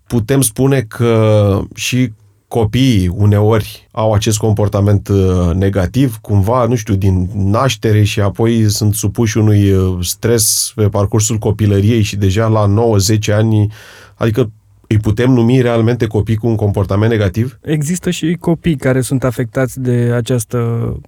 Putem 0.06 0.40
spune 0.40 0.80
că 0.80 1.60
și 1.74 2.12
copiii 2.48 3.08
uneori 3.08 3.88
au 3.90 4.12
acest 4.12 4.38
comportament 4.38 5.08
uh, 5.08 5.50
negativ, 5.54 6.18
cumva, 6.20 6.66
nu 6.66 6.74
știu, 6.74 6.94
din 6.94 7.28
naștere 7.34 8.02
și 8.02 8.20
apoi 8.20 8.70
sunt 8.70 8.94
supuși 8.94 9.38
unui 9.38 9.72
uh, 9.72 9.96
stres 10.00 10.72
pe 10.74 10.88
parcursul 10.88 11.36
copilăriei 11.36 12.02
și 12.02 12.16
deja 12.16 12.46
la 12.46 12.74
9-10 13.30 13.34
ani, 13.34 13.72
adică 14.14 14.50
îi 14.88 14.98
putem 14.98 15.30
numi 15.30 15.60
realmente 15.60 16.06
copii 16.06 16.36
cu 16.36 16.46
un 16.46 16.56
comportament 16.56 17.10
negativ? 17.10 17.58
Există 17.62 18.10
și 18.10 18.36
copii 18.40 18.76
care 18.76 19.00
sunt 19.00 19.24
afectați 19.24 19.80
de 19.80 20.10
această 20.14 20.58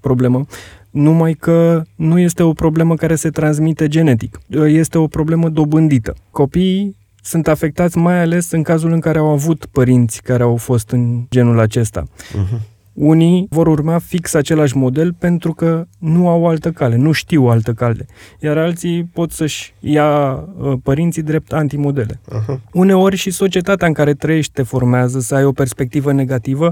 problemă. 0.01 0.47
numai 0.91 1.33
că 1.33 1.83
nu 1.95 2.19
este 2.19 2.43
o 2.43 2.53
problemă 2.53 2.95
care 2.95 3.15
se 3.15 3.31
transmite 3.31 3.89
genetic, 3.89 4.41
este 4.67 4.99
o 4.99 5.07
problemă 5.07 5.49
dobândită. 5.49 6.15
Copiii 6.31 6.97
sunt 7.23 7.49
afectați 7.49 7.99
mai 7.99 8.21
ales 8.21 8.51
în 8.51 8.63
cazul 8.63 8.93
în 8.93 9.01
care 9.01 9.19
au 9.19 9.29
avut 9.29 9.67
părinți 9.73 10.23
care 10.23 10.43
au 10.43 10.57
fost 10.57 10.91
în 10.91 11.27
genul 11.31 11.59
acesta. 11.59 12.05
Uh-huh. 12.05 12.61
Unii 12.99 13.47
vor 13.51 13.67
urma 13.67 13.99
fix 13.99 14.35
același 14.35 14.77
model 14.77 15.13
pentru 15.13 15.53
că 15.53 15.87
nu 15.99 16.29
au 16.29 16.47
altă 16.47 16.71
cale, 16.71 16.97
nu 16.97 17.13
știu 17.13 17.47
altă 17.47 17.73
cale. 17.73 18.07
Iar 18.41 18.59
alții 18.59 19.11
pot 19.13 19.31
să-și 19.31 19.75
ia 19.81 20.31
uh, 20.31 20.73
părinții 20.83 21.23
drept 21.23 21.53
antimodele. 21.53 22.21
Uh-huh. 22.21 22.59
Uneori 22.73 23.17
și 23.17 23.31
societatea 23.31 23.87
în 23.87 23.93
care 23.93 24.15
trăiești 24.15 24.53
te 24.53 24.63
formează 24.63 25.21
să 25.21 25.35
ai 25.35 25.45
o 25.45 25.53
perspectivă 25.53 26.13
negativă 26.13 26.69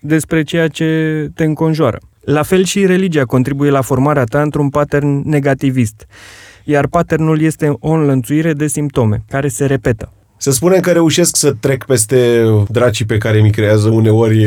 despre 0.00 0.42
ceea 0.42 0.68
ce 0.68 1.30
te 1.34 1.44
înconjoară. 1.44 1.98
La 2.20 2.42
fel 2.42 2.64
și 2.64 2.86
religia 2.86 3.24
contribuie 3.24 3.70
la 3.70 3.80
formarea 3.80 4.24
ta 4.24 4.42
într-un 4.42 4.68
pattern 4.68 5.28
negativist, 5.28 6.06
iar 6.64 6.86
patternul 6.86 7.40
este 7.40 7.76
o 7.78 7.90
înlănțuire 7.90 8.52
de 8.52 8.66
simptome 8.66 9.24
care 9.28 9.48
se 9.48 9.66
repetă. 9.66 10.12
Să 10.36 10.50
spunem 10.50 10.80
că 10.80 10.92
reușesc 10.92 11.36
să 11.36 11.52
trec 11.60 11.84
peste 11.84 12.44
dracii 12.68 13.04
pe 13.04 13.18
care 13.18 13.40
mi 13.40 13.50
creează 13.50 13.88
uneori 13.88 14.46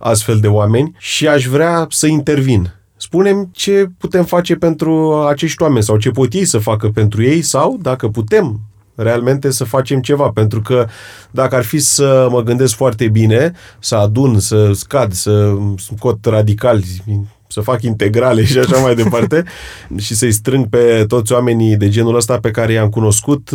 astfel 0.00 0.38
de 0.38 0.48
oameni 0.48 0.94
și 0.98 1.28
aș 1.28 1.46
vrea 1.46 1.86
să 1.90 2.06
intervin. 2.06 2.72
Spunem 2.96 3.48
ce 3.52 3.86
putem 3.98 4.24
face 4.24 4.54
pentru 4.54 5.22
acești 5.28 5.62
oameni 5.62 5.84
sau 5.84 5.96
ce 5.96 6.10
pot 6.10 6.32
ei 6.32 6.44
să 6.44 6.58
facă 6.58 6.88
pentru 6.88 7.22
ei 7.22 7.42
sau, 7.42 7.78
dacă 7.82 8.08
putem, 8.08 8.60
realmente 8.94 9.50
să 9.50 9.64
facem 9.64 10.00
ceva, 10.00 10.30
pentru 10.30 10.60
că 10.60 10.86
dacă 11.30 11.56
ar 11.56 11.64
fi 11.64 11.78
să 11.78 12.28
mă 12.30 12.42
gândesc 12.42 12.74
foarte 12.74 13.08
bine, 13.08 13.52
să 13.78 13.94
adun, 13.94 14.38
să 14.38 14.70
scad, 14.72 15.12
să 15.12 15.54
scot 15.76 16.24
radicali, 16.24 17.02
să 17.46 17.60
fac 17.60 17.82
integrale 17.82 18.44
și 18.44 18.58
așa 18.58 18.76
mai 18.76 18.94
departe 18.94 19.44
și 19.96 20.14
să-i 20.14 20.32
strâng 20.32 20.68
pe 20.68 21.04
toți 21.08 21.32
oamenii 21.32 21.76
de 21.76 21.88
genul 21.88 22.16
ăsta 22.16 22.38
pe 22.38 22.50
care 22.50 22.72
i-am 22.72 22.88
cunoscut, 22.88 23.50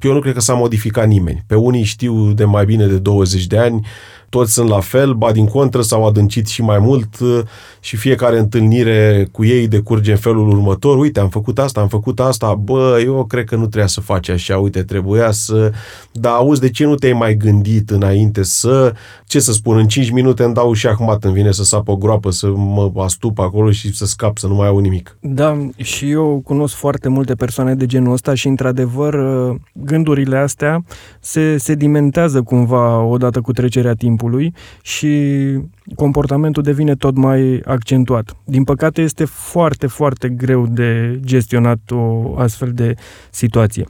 eu 0.00 0.12
nu 0.12 0.20
cred 0.20 0.34
că 0.34 0.40
s-a 0.40 0.54
modificat 0.54 1.06
nimeni. 1.06 1.44
Pe 1.46 1.54
unii 1.54 1.82
știu 1.82 2.32
de 2.32 2.44
mai 2.44 2.64
bine 2.64 2.86
de 2.86 2.98
20 2.98 3.46
de 3.46 3.58
ani, 3.58 3.86
toți 4.32 4.52
sunt 4.52 4.68
la 4.68 4.80
fel, 4.80 5.14
ba 5.14 5.32
din 5.32 5.46
contră 5.46 5.82
s-au 5.82 6.06
adâncit 6.06 6.46
și 6.46 6.62
mai 6.62 6.78
mult 6.78 7.18
uh, 7.20 7.40
și 7.80 7.96
fiecare 7.96 8.38
întâlnire 8.38 9.28
cu 9.32 9.44
ei 9.44 9.68
decurge 9.68 10.10
în 10.10 10.16
felul 10.16 10.48
următor, 10.48 10.98
uite, 10.98 11.20
am 11.20 11.28
făcut 11.28 11.58
asta, 11.58 11.80
am 11.80 11.88
făcut 11.88 12.20
asta, 12.20 12.54
bă, 12.54 13.00
eu 13.04 13.24
cred 13.24 13.44
că 13.44 13.54
nu 13.54 13.66
trebuia 13.66 13.86
să 13.86 14.00
faci 14.00 14.28
așa, 14.28 14.58
uite, 14.58 14.82
trebuia 14.82 15.30
să... 15.30 15.72
Dar 16.12 16.32
auzi, 16.32 16.60
de 16.60 16.70
ce 16.70 16.84
nu 16.84 16.94
te-ai 16.94 17.12
mai 17.12 17.34
gândit 17.34 17.90
înainte 17.90 18.42
să... 18.42 18.94
Ce 19.26 19.40
să 19.40 19.52
spun, 19.52 19.76
în 19.76 19.86
5 19.86 20.10
minute 20.10 20.42
îmi 20.42 20.54
dau 20.54 20.72
și 20.72 20.86
acum 20.86 21.18
îmi 21.20 21.34
vine 21.34 21.50
să 21.50 21.64
sap 21.64 21.88
o 21.88 21.96
groapă, 21.96 22.30
să 22.30 22.46
mă 22.46 22.92
astup 22.96 23.38
acolo 23.38 23.70
și 23.70 23.94
să 23.94 24.06
scap, 24.06 24.38
să 24.38 24.46
nu 24.46 24.54
mai 24.54 24.68
au 24.68 24.78
nimic. 24.78 25.16
Da, 25.20 25.68
și 25.76 26.10
eu 26.10 26.40
cunosc 26.44 26.74
foarte 26.74 27.08
multe 27.08 27.34
persoane 27.34 27.74
de 27.74 27.86
genul 27.86 28.12
ăsta 28.12 28.34
și, 28.34 28.46
într-adevăr, 28.46 29.14
uh, 29.14 29.56
gândurile 29.72 30.36
astea 30.36 30.84
se 31.24 31.56
sedimentează 31.56 32.42
cumva 32.42 33.02
odată 33.02 33.40
cu 33.40 33.52
trecerea 33.52 33.94
timpului 33.94 34.10
timpului 34.12 34.54
și 34.82 35.58
comportamentul 35.94 36.62
devine 36.62 36.94
tot 36.94 37.16
mai 37.16 37.60
accentuat. 37.64 38.36
Din 38.44 38.64
păcate 38.64 39.02
este 39.02 39.24
foarte, 39.24 39.86
foarte 39.86 40.28
greu 40.28 40.66
de 40.66 41.20
gestionat 41.24 41.80
o 41.90 42.34
astfel 42.38 42.72
de 42.72 42.94
situație. 43.30 43.86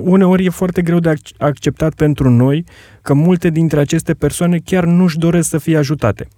Uneori 0.00 0.44
e 0.44 0.48
foarte 0.48 0.82
greu 0.82 0.98
de 0.98 1.14
acceptat 1.38 1.94
pentru 1.94 2.30
noi 2.30 2.64
că 3.02 3.14
multe 3.14 3.50
dintre 3.50 3.80
aceste 3.80 4.14
persoane 4.14 4.58
chiar 4.64 4.84
nu-și 4.84 5.18
doresc 5.18 5.48
să 5.48 5.58
fie 5.58 5.76
ajutate. 5.76 6.28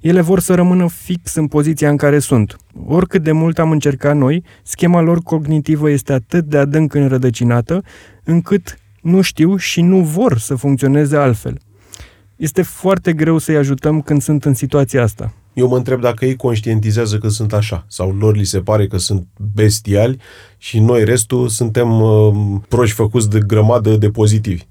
Ele 0.00 0.20
vor 0.20 0.40
să 0.40 0.54
rămână 0.54 0.88
fix 0.88 1.34
în 1.34 1.46
poziția 1.46 1.90
în 1.90 1.96
care 1.96 2.18
sunt. 2.18 2.56
Oricât 2.86 3.22
de 3.22 3.32
mult 3.32 3.58
am 3.58 3.70
încercat 3.70 4.16
noi, 4.16 4.44
schema 4.62 5.00
lor 5.00 5.18
cognitivă 5.18 5.90
este 5.90 6.12
atât 6.12 6.44
de 6.44 6.58
adânc 6.58 6.94
înrădăcinată, 6.94 7.82
încât 8.24 8.78
nu 9.06 9.20
știu 9.20 9.56
și 9.56 9.80
nu 9.80 10.00
vor 10.00 10.38
să 10.38 10.54
funcționeze 10.54 11.16
altfel 11.16 11.58
este 12.36 12.62
foarte 12.62 13.12
greu 13.12 13.38
să-i 13.38 13.56
ajutăm 13.56 14.02
când 14.02 14.22
sunt 14.22 14.44
în 14.44 14.54
situația 14.54 15.02
asta. 15.02 15.32
Eu 15.56 15.68
mă 15.68 15.76
întreb 15.76 16.00
dacă 16.00 16.24
ei 16.24 16.36
conștientizează 16.36 17.18
că 17.18 17.28
sunt 17.28 17.52
așa 17.52 17.84
sau 17.88 18.16
lor 18.18 18.36
li 18.36 18.44
se 18.44 18.58
pare 18.58 18.86
că 18.86 18.98
sunt 18.98 19.26
bestiali 19.54 20.18
și 20.58 20.80
noi 20.80 21.04
restul 21.04 21.48
suntem 21.48 22.00
uh, 22.00 22.34
proști 22.68 22.94
făcuți 22.94 23.30
de 23.30 23.38
grămadă 23.46 23.96
de 23.96 24.08
pozitivi. 24.08 24.62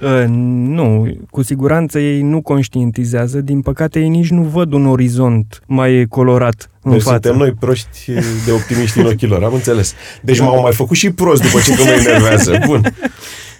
uh, 0.00 0.24
nu, 0.28 1.16
cu 1.30 1.42
siguranță 1.42 1.98
ei 1.98 2.22
nu 2.22 2.42
conștientizează, 2.42 3.40
din 3.40 3.60
păcate 3.60 4.00
ei 4.00 4.08
nici 4.08 4.30
nu 4.30 4.42
văd 4.42 4.72
un 4.72 4.86
orizont 4.86 5.62
mai 5.66 6.06
colorat 6.08 6.70
în 6.82 6.90
deci 6.90 7.02
față. 7.02 7.20
suntem 7.22 7.36
noi 7.36 7.52
proști 7.52 8.12
de 8.44 8.52
optimiști 8.52 8.98
în 8.98 9.06
ochii 9.06 9.28
lor, 9.28 9.44
am 9.44 9.54
înțeles. 9.54 9.94
Deci 10.22 10.40
m-au 10.40 10.60
mai 10.60 10.72
făcut 10.72 10.96
și 10.96 11.10
prost 11.10 11.42
după 11.42 11.60
ce 11.60 11.74
mă 11.84 11.90
enervează. 12.00 12.58
Bun. 12.66 12.82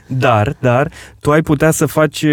Dar, 0.06 0.56
dar, 0.60 0.90
tu 1.20 1.30
ai 1.30 1.42
putea 1.42 1.70
să 1.70 1.86
faci 1.86 2.24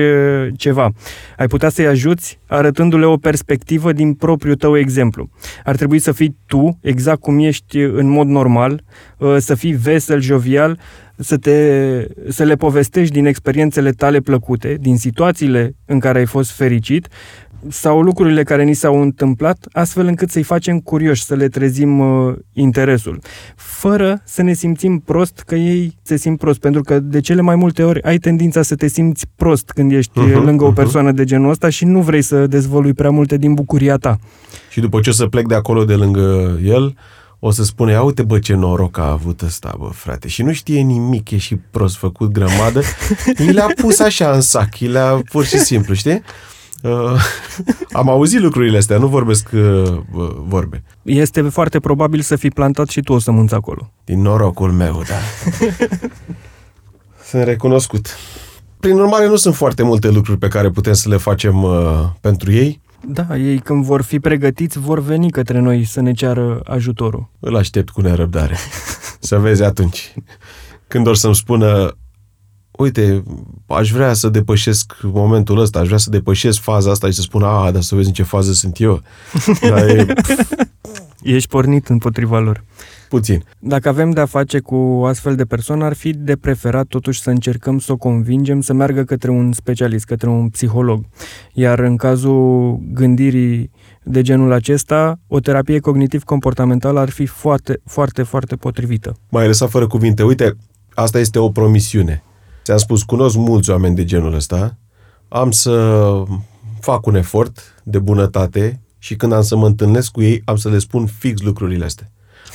ceva. 0.55 0.91
Ai 1.37 1.47
putea 1.47 1.69
să-i 1.69 1.87
ajuți 1.87 2.39
arătându-le 2.47 3.05
o 3.05 3.17
perspectivă 3.17 3.91
din 3.91 4.13
propriul 4.13 4.55
tău 4.55 4.77
exemplu. 4.77 5.29
Ar 5.63 5.75
trebui 5.75 5.99
să 5.99 6.11
fii 6.11 6.37
tu, 6.45 6.77
exact 6.81 7.19
cum 7.19 7.39
ești 7.39 7.77
în 7.79 8.07
mod 8.07 8.27
normal, 8.27 8.83
să 9.37 9.55
fii 9.55 9.73
vesel, 9.73 10.21
jovial, 10.21 10.79
să, 11.17 11.37
te, 11.37 11.57
să 12.29 12.43
le 12.43 12.55
povestești 12.55 13.13
din 13.13 13.25
experiențele 13.25 13.91
tale 13.91 14.19
plăcute, 14.19 14.77
din 14.79 14.97
situațiile 14.97 15.75
în 15.85 15.99
care 15.99 16.19
ai 16.19 16.25
fost 16.25 16.51
fericit 16.51 17.07
sau 17.69 18.01
lucrurile 18.01 18.43
care 18.43 18.63
ni 18.63 18.73
s-au 18.73 19.01
întâmplat, 19.01 19.65
astfel 19.71 20.05
încât 20.05 20.29
să-i 20.29 20.43
facem 20.43 20.79
curioși, 20.79 21.23
să 21.23 21.35
le 21.35 21.47
trezim 21.47 21.99
uh, 21.99 22.35
interesul, 22.53 23.19
fără 23.55 24.21
să 24.25 24.41
ne 24.41 24.53
simțim 24.53 24.99
prost 24.99 25.43
că 25.45 25.55
ei 25.55 25.97
se 26.01 26.15
simt 26.15 26.39
prost, 26.39 26.59
pentru 26.59 26.81
că 26.81 26.99
de 26.99 27.19
cele 27.19 27.41
mai 27.41 27.55
multe 27.55 27.83
ori 27.83 28.03
ai 28.03 28.17
tendința 28.17 28.61
să 28.61 28.75
te 28.75 28.87
simți 28.87 29.25
prost 29.35 29.69
când 29.69 29.91
ești 29.91 30.11
uh-huh, 30.11 30.33
lângă 30.33 30.63
uh-huh. 30.63 30.67
o 30.67 30.71
mhm. 30.71 30.75
persoană 30.75 31.11
de 31.11 31.23
genul 31.23 31.49
ăsta 31.49 31.69
și 31.69 31.85
nu 31.85 32.01
vrei 32.01 32.21
să 32.21 32.47
dezvolui 32.47 32.93
prea 32.93 33.09
multe 33.09 33.37
din 33.37 33.53
bucuria 33.53 33.97
ta. 33.97 34.19
Și 34.69 34.79
după 34.79 34.99
ce 34.99 35.09
o 35.09 35.13
să 35.13 35.25
plec 35.25 35.47
de 35.47 35.55
acolo 35.55 35.85
de 35.85 35.93
lângă 35.93 36.59
el, 36.63 36.95
o 37.45 37.51
să 37.51 37.63
spune, 37.63 37.91
ia 37.91 38.01
uite 38.01 38.23
bă 38.23 38.39
ce 38.39 38.53
noroc 38.53 38.97
a 38.97 39.11
avut 39.11 39.41
ăsta, 39.41 39.75
bă, 39.79 39.89
frate. 39.93 40.27
Și 40.27 40.41
nu 40.41 40.53
știe 40.53 40.81
nimic, 40.81 41.31
e 41.31 41.37
și 41.37 41.55
prost 41.55 41.97
făcut 41.97 42.31
grămadă. 42.31 42.81
I 43.47 43.51
le-a 43.51 43.67
pus 43.75 43.99
așa 43.99 44.31
în 44.31 44.41
sac, 44.41 44.79
i 44.79 44.87
le-a 44.87 45.21
pur 45.31 45.45
și 45.45 45.57
simplu, 45.57 45.93
știi? 45.93 46.21
Uh, 46.83 47.21
am 47.91 48.09
auzit 48.09 48.41
lucrurile 48.41 48.77
astea, 48.77 48.97
nu 48.97 49.07
vorbesc 49.07 49.49
uh, 49.53 49.99
vorbe. 50.45 50.83
Este 51.01 51.41
foarte 51.41 51.79
probabil 51.79 52.21
să 52.21 52.35
fi 52.35 52.49
plantat 52.49 52.89
și 52.89 53.01
tu 53.01 53.13
o 53.13 53.19
sămânță 53.19 53.55
acolo. 53.55 53.91
Din 54.03 54.21
norocul 54.21 54.71
meu, 54.71 55.01
da. 55.07 55.15
sunt 57.29 57.43
recunoscut. 57.43 58.17
Prin 58.79 58.99
urmare, 58.99 59.27
nu 59.27 59.35
sunt 59.35 59.55
foarte 59.55 59.83
multe 59.83 60.09
lucruri 60.09 60.37
pe 60.37 60.47
care 60.47 60.69
putem 60.69 60.93
să 60.93 61.09
le 61.09 61.17
facem 61.17 61.63
uh, 61.63 62.09
pentru 62.21 62.51
ei. 62.51 62.81
Da, 63.07 63.37
ei 63.37 63.59
când 63.59 63.83
vor 63.83 64.01
fi 64.01 64.19
pregătiți, 64.19 64.79
vor 64.79 64.99
veni 64.99 65.31
către 65.31 65.59
noi 65.59 65.83
să 65.83 66.01
ne 66.01 66.11
ceară 66.11 66.61
ajutorul. 66.65 67.29
Îl 67.39 67.55
aștept 67.55 67.89
cu 67.89 68.01
nerăbdare. 68.01 68.57
să 69.19 69.37
vezi 69.37 69.63
atunci. 69.63 70.13
Când 70.87 71.07
or 71.07 71.15
să-mi 71.15 71.35
spună, 71.35 71.97
uite, 72.77 73.23
aș 73.67 73.91
vrea 73.91 74.13
să 74.13 74.29
depășesc 74.29 74.93
momentul 75.01 75.59
ăsta, 75.59 75.79
aș 75.79 75.85
vrea 75.85 75.97
să 75.97 76.09
depășesc 76.09 76.59
faza 76.59 76.91
asta 76.91 77.07
și 77.07 77.13
să 77.13 77.21
spun, 77.21 77.43
a, 77.43 77.71
dar 77.71 77.81
să 77.81 77.95
vezi 77.95 78.07
în 78.07 78.13
ce 78.13 78.23
fază 78.23 78.53
sunt 78.53 78.79
eu. 78.79 79.01
Dar 79.69 79.87
e, 79.87 80.05
Ești 81.23 81.49
pornit 81.49 81.87
împotriva 81.87 82.39
lor. 82.39 82.63
Puțin. 83.09 83.43
Dacă 83.59 83.89
avem 83.89 84.11
de-a 84.11 84.25
face 84.25 84.59
cu 84.59 84.75
o 84.75 85.05
astfel 85.05 85.35
de 85.35 85.45
persoană, 85.45 85.85
ar 85.85 85.93
fi 85.93 86.13
de 86.13 86.35
preferat 86.35 86.85
totuși 86.85 87.21
să 87.21 87.29
încercăm 87.29 87.79
să 87.79 87.91
o 87.91 87.97
convingem 87.97 88.61
să 88.61 88.73
meargă 88.73 89.03
către 89.03 89.31
un 89.31 89.51
specialist, 89.51 90.05
către 90.05 90.29
un 90.29 90.49
psiholog. 90.49 91.05
Iar 91.53 91.79
în 91.79 91.95
cazul 91.95 92.79
gândirii 92.93 93.71
de 94.03 94.21
genul 94.21 94.51
acesta, 94.51 95.19
o 95.27 95.39
terapie 95.39 95.79
cognitiv-comportamentală 95.79 96.99
ar 96.99 97.09
fi 97.09 97.25
foarte, 97.25 97.79
foarte, 97.85 98.23
foarte 98.23 98.55
potrivită. 98.55 99.15
Mai 99.29 99.47
lăsat 99.47 99.69
fără 99.69 99.87
cuvinte. 99.87 100.23
Uite, 100.23 100.55
asta 100.93 101.19
este 101.19 101.39
o 101.39 101.49
promisiune 101.49 102.23
Ți-am 102.63 102.77
spus, 102.77 103.03
cunosc 103.03 103.35
mulți 103.35 103.69
oameni 103.69 103.95
de 103.95 104.03
genul 104.03 104.33
ăsta, 104.33 104.77
am 105.27 105.51
să 105.51 106.23
fac 106.79 107.05
un 107.05 107.15
efort 107.15 107.81
de 107.83 107.99
bunătate 107.99 108.81
și 108.97 109.15
când 109.15 109.31
am 109.31 109.41
să 109.41 109.55
mă 109.55 109.65
întâlnesc 109.65 110.11
cu 110.11 110.21
ei, 110.21 110.41
am 110.45 110.55
să 110.55 110.69
le 110.69 110.79
spun 110.79 111.05
fix 111.05 111.41
lucrurile 111.41 111.85
astea. 111.85 112.11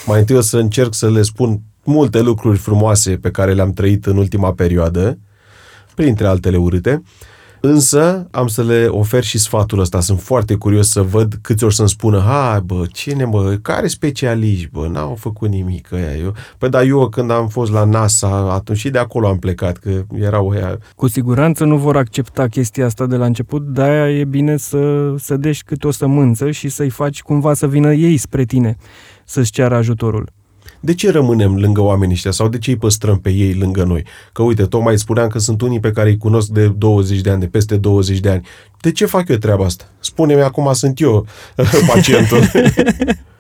Mai 0.06 0.18
întâi 0.18 0.36
o 0.36 0.40
să 0.40 0.58
încerc 0.58 0.94
să 0.94 1.10
le 1.10 1.22
spun 1.22 1.60
multe 1.84 2.20
lucruri 2.20 2.58
frumoase 2.58 3.16
pe 3.16 3.30
care 3.30 3.54
le-am 3.54 3.72
trăit 3.72 4.06
în 4.06 4.16
ultima 4.16 4.52
perioadă, 4.52 5.18
printre 5.94 6.26
altele 6.26 6.56
urâte, 6.56 7.02
Însă 7.60 8.28
am 8.30 8.46
să 8.46 8.62
le 8.62 8.86
ofer 8.86 9.24
și 9.24 9.38
sfatul 9.38 9.78
ăsta. 9.78 10.00
Sunt 10.00 10.20
foarte 10.20 10.54
curios 10.54 10.90
să 10.90 11.02
văd 11.02 11.34
câți 11.42 11.64
ori 11.64 11.74
să-mi 11.74 11.88
spună, 11.88 12.18
hai 12.18 12.60
bă, 12.60 12.84
cine 12.92 13.24
bă, 13.24 13.58
care 13.62 13.86
specialiști 13.86 14.68
bă, 14.72 14.88
n-au 14.92 15.14
făcut 15.14 15.48
nimic 15.48 15.92
ăia. 15.92 16.16
Eu, 16.16 16.34
păi 16.58 16.68
da, 16.68 16.82
eu 16.82 17.08
când 17.08 17.30
am 17.30 17.48
fost 17.48 17.72
la 17.72 17.84
NASA, 17.84 18.52
atunci 18.52 18.78
și 18.78 18.90
de 18.90 18.98
acolo 18.98 19.28
am 19.28 19.38
plecat, 19.38 19.76
că 19.76 20.02
erau 20.14 20.48
ăia. 20.48 20.78
Cu 20.96 21.08
siguranță 21.08 21.64
nu 21.64 21.76
vor 21.76 21.96
accepta 21.96 22.46
chestia 22.46 22.86
asta 22.86 23.06
de 23.06 23.16
la 23.16 23.24
început, 23.24 23.62
de-aia 23.66 24.18
e 24.18 24.24
bine 24.24 24.56
să, 24.56 25.14
să 25.18 25.36
dești 25.36 25.64
câte 25.64 25.86
o 25.86 25.90
sămânță 25.90 26.50
și 26.50 26.68
să-i 26.68 26.90
faci 26.90 27.22
cumva 27.22 27.54
să 27.54 27.66
vină 27.66 27.92
ei 27.92 28.16
spre 28.16 28.44
tine 28.44 28.76
să-ți 29.24 29.50
ceară 29.50 29.74
ajutorul. 29.74 30.30
De 30.80 30.94
ce 30.94 31.10
rămânem 31.10 31.56
lângă 31.56 31.80
oamenii 31.80 32.14
ăștia 32.14 32.30
sau 32.30 32.48
de 32.48 32.58
ce 32.58 32.70
îi 32.70 32.76
păstrăm 32.76 33.18
pe 33.18 33.30
ei 33.30 33.54
lângă 33.54 33.84
noi? 33.84 34.04
Că 34.32 34.42
uite, 34.42 34.62
tocmai 34.62 34.98
spuneam 34.98 35.28
că 35.28 35.38
sunt 35.38 35.60
unii 35.60 35.80
pe 35.80 35.90
care 35.90 36.08
îi 36.08 36.16
cunosc 36.16 36.48
de 36.48 36.68
20 36.68 37.20
de 37.20 37.30
ani, 37.30 37.40
de 37.40 37.46
peste 37.46 37.76
20 37.76 38.18
de 38.18 38.28
ani. 38.28 38.46
De 38.80 38.92
ce 38.92 39.06
fac 39.06 39.28
eu 39.28 39.36
treaba 39.36 39.64
asta? 39.64 39.84
Spune-mi 39.98 40.42
acum 40.42 40.72
sunt 40.72 41.00
eu 41.00 41.26
pacientul. 41.94 42.38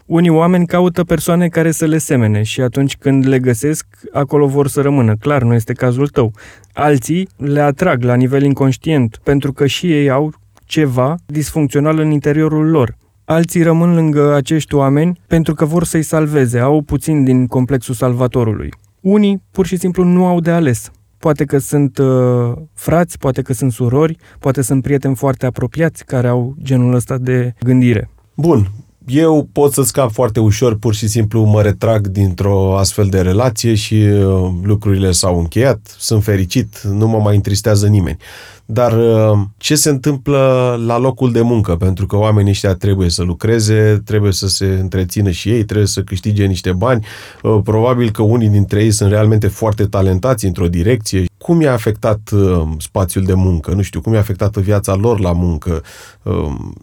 Unii 0.06 0.30
oameni 0.30 0.66
caută 0.66 1.04
persoane 1.04 1.48
care 1.48 1.70
să 1.70 1.84
le 1.86 1.98
semene 1.98 2.42
și 2.42 2.60
atunci 2.60 2.96
când 2.96 3.26
le 3.26 3.38
găsesc, 3.38 3.86
acolo 4.12 4.46
vor 4.46 4.68
să 4.68 4.80
rămână. 4.80 5.14
Clar, 5.20 5.42
nu 5.42 5.54
este 5.54 5.72
cazul 5.72 6.08
tău. 6.08 6.32
Alții 6.72 7.28
le 7.36 7.60
atrag 7.60 8.02
la 8.02 8.14
nivel 8.14 8.42
inconștient, 8.42 9.20
pentru 9.22 9.52
că 9.52 9.66
și 9.66 9.92
ei 9.92 10.10
au 10.10 10.32
ceva 10.64 11.14
disfuncțional 11.26 11.98
în 11.98 12.10
interiorul 12.10 12.70
lor. 12.70 12.96
Alții 13.30 13.62
rămân 13.62 13.94
lângă 13.94 14.34
acești 14.34 14.74
oameni 14.74 15.20
pentru 15.26 15.54
că 15.54 15.64
vor 15.64 15.84
să-i 15.84 16.02
salveze, 16.02 16.58
au 16.58 16.82
puțin 16.82 17.24
din 17.24 17.46
complexul 17.46 17.94
salvatorului. 17.94 18.72
Unii 19.00 19.42
pur 19.50 19.66
și 19.66 19.76
simplu 19.76 20.04
nu 20.04 20.26
au 20.26 20.40
de 20.40 20.50
ales. 20.50 20.90
Poate 21.18 21.44
că 21.44 21.58
sunt 21.58 21.98
uh, 21.98 22.52
frați, 22.74 23.18
poate 23.18 23.42
că 23.42 23.52
sunt 23.52 23.72
surori, 23.72 24.16
poate 24.38 24.62
sunt 24.62 24.82
prieteni 24.82 25.14
foarte 25.14 25.46
apropiați 25.46 26.04
care 26.04 26.28
au 26.28 26.54
genul 26.62 26.94
ăsta 26.94 27.18
de 27.18 27.54
gândire. 27.60 28.10
Bun, 28.34 28.70
eu 29.06 29.48
pot 29.52 29.72
să 29.72 29.82
scap 29.82 30.10
foarte 30.12 30.40
ușor, 30.40 30.78
pur 30.78 30.94
și 30.94 31.08
simplu 31.08 31.44
mă 31.44 31.62
retrag 31.62 32.06
dintr-o 32.06 32.76
astfel 32.76 33.06
de 33.06 33.20
relație 33.20 33.74
și 33.74 33.94
uh, 33.94 34.50
lucrurile 34.62 35.10
s-au 35.10 35.38
încheiat, 35.38 35.94
sunt 35.98 36.22
fericit, 36.22 36.80
nu 36.80 37.08
mă 37.08 37.18
mai 37.18 37.34
întristează 37.34 37.86
nimeni. 37.86 38.16
Dar 38.70 38.92
uh, 38.92 39.38
ce 39.56 39.74
se 39.74 39.88
întâmplă 39.88 40.76
la 40.86 40.98
locul 40.98 41.32
de 41.32 41.40
muncă? 41.40 41.76
Pentru 41.76 42.06
că 42.06 42.16
oamenii 42.16 42.50
ăștia 42.50 42.74
trebuie 42.74 43.08
să 43.08 43.22
lucreze, 43.22 44.02
trebuie 44.04 44.32
să 44.32 44.48
se 44.48 44.64
întrețină 44.64 45.30
și 45.30 45.50
ei, 45.50 45.64
trebuie 45.64 45.86
să 45.86 46.02
câștige 46.02 46.44
niște 46.44 46.72
bani. 46.72 47.06
Uh, 47.42 47.60
probabil 47.64 48.10
că 48.10 48.22
unii 48.22 48.48
dintre 48.48 48.82
ei 48.82 48.90
sunt 48.90 49.10
realmente 49.10 49.48
foarte 49.48 49.84
talentați 49.84 50.46
într-o 50.46 50.68
direcție. 50.68 51.24
Cum 51.38 51.60
i-a 51.60 51.72
afectat 51.72 52.30
uh, 52.32 52.62
spațiul 52.78 53.24
de 53.24 53.34
muncă? 53.34 53.72
Nu 53.72 53.82
știu, 53.82 54.00
cum 54.00 54.12
i-a 54.12 54.18
afectat 54.18 54.56
viața 54.56 54.94
lor 54.94 55.20
la 55.20 55.32
muncă, 55.32 55.82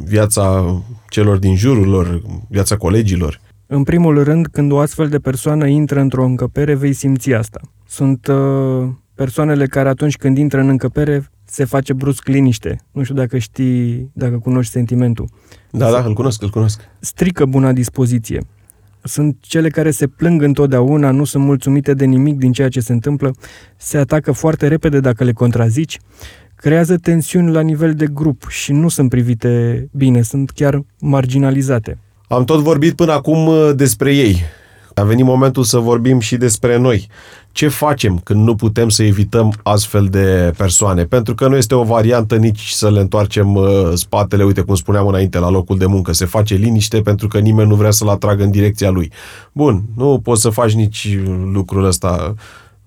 viața 0.06 0.75
celor 1.10 1.38
din 1.38 1.56
jurul 1.56 1.88
lor, 1.88 2.22
viața 2.50 2.77
colegilor? 2.77 3.39
În 3.68 3.84
primul 3.84 4.24
rând, 4.24 4.48
când 4.48 4.72
o 4.72 4.80
astfel 4.80 5.08
de 5.08 5.18
persoană 5.18 5.68
intră 5.68 6.00
într-o 6.00 6.24
încăpere, 6.24 6.74
vei 6.74 6.94
simți 6.94 7.34
asta. 7.34 7.62
Sunt 7.88 8.27
uh, 8.27 8.88
persoanele 9.15 9.65
care 9.65 9.89
atunci 9.89 10.18
când 10.18 10.38
intră 10.38 10.60
în 10.60 10.70
încăpere 10.70 11.30
se 11.55 11.63
face 11.63 11.93
brusc 11.93 12.27
liniște. 12.27 12.81
Nu 12.91 13.03
știu 13.03 13.15
dacă 13.15 13.38
știi, 13.38 14.09
dacă 14.13 14.38
cunoști 14.38 14.71
sentimentul. 14.71 15.29
Da, 15.71 15.91
da, 15.91 16.03
îl 16.03 16.13
cunosc, 16.13 16.41
îl 16.41 16.50
cunosc. 16.50 16.81
Strică 17.00 17.45
buna 17.45 17.71
dispoziție. 17.71 18.41
Sunt 19.03 19.38
cele 19.39 19.69
care 19.69 19.91
se 19.91 20.07
plâng 20.07 20.41
întotdeauna, 20.41 21.12
nu 21.12 21.24
sunt 21.24 21.43
mulțumite 21.43 21.93
de 21.93 22.05
nimic 22.05 22.38
din 22.38 22.51
ceea 22.51 22.69
ce 22.69 22.79
se 22.79 22.91
întâmplă, 22.91 23.35
se 23.77 23.97
atacă 23.97 24.31
foarte 24.31 24.67
repede 24.67 25.00
dacă 25.00 25.24
le 25.24 25.31
contrazici, 25.31 26.00
creează 26.55 26.97
tensiuni 26.97 27.51
la 27.51 27.62
nivel 27.62 27.93
de 27.93 28.07
grup 28.07 28.47
și 28.50 28.71
nu 28.71 28.88
sunt 28.88 29.09
privite 29.09 29.88
bine, 29.91 30.21
sunt 30.21 30.50
chiar 30.50 30.81
marginalizate. 31.00 31.97
Am 32.27 32.43
tot 32.43 32.59
vorbit 32.59 32.95
până 32.95 33.12
acum 33.12 33.47
uh, 33.47 33.71
despre 33.75 34.15
ei. 34.15 34.41
A 34.97 35.03
venit 35.03 35.25
momentul 35.25 35.63
să 35.63 35.77
vorbim 35.77 36.19
și 36.19 36.37
despre 36.37 36.77
noi. 36.77 37.07
Ce 37.51 37.67
facem 37.67 38.19
când 38.23 38.43
nu 38.43 38.55
putem 38.55 38.89
să 38.89 39.03
evităm 39.03 39.53
astfel 39.63 40.05
de 40.05 40.53
persoane? 40.57 41.03
Pentru 41.03 41.35
că 41.35 41.47
nu 41.47 41.55
este 41.55 41.75
o 41.75 41.83
variantă 41.83 42.35
nici 42.35 42.69
să 42.69 42.91
le 42.91 42.99
întoarcem 42.99 43.55
uh, 43.55 43.91
spatele, 43.93 44.43
uite 44.43 44.61
cum 44.61 44.75
spuneam 44.75 45.07
înainte, 45.07 45.39
la 45.39 45.49
locul 45.49 45.77
de 45.77 45.85
muncă. 45.85 46.13
Se 46.13 46.25
face 46.25 46.55
liniște 46.55 47.01
pentru 47.01 47.27
că 47.27 47.39
nimeni 47.39 47.69
nu 47.69 47.75
vrea 47.75 47.91
să-l 47.91 48.07
atragă 48.07 48.43
în 48.43 48.51
direcția 48.51 48.89
lui. 48.89 49.11
Bun, 49.51 49.83
nu 49.95 50.19
poți 50.23 50.41
să 50.41 50.49
faci 50.49 50.73
nici 50.73 51.17
lucrul 51.51 51.85
ăsta 51.85 52.33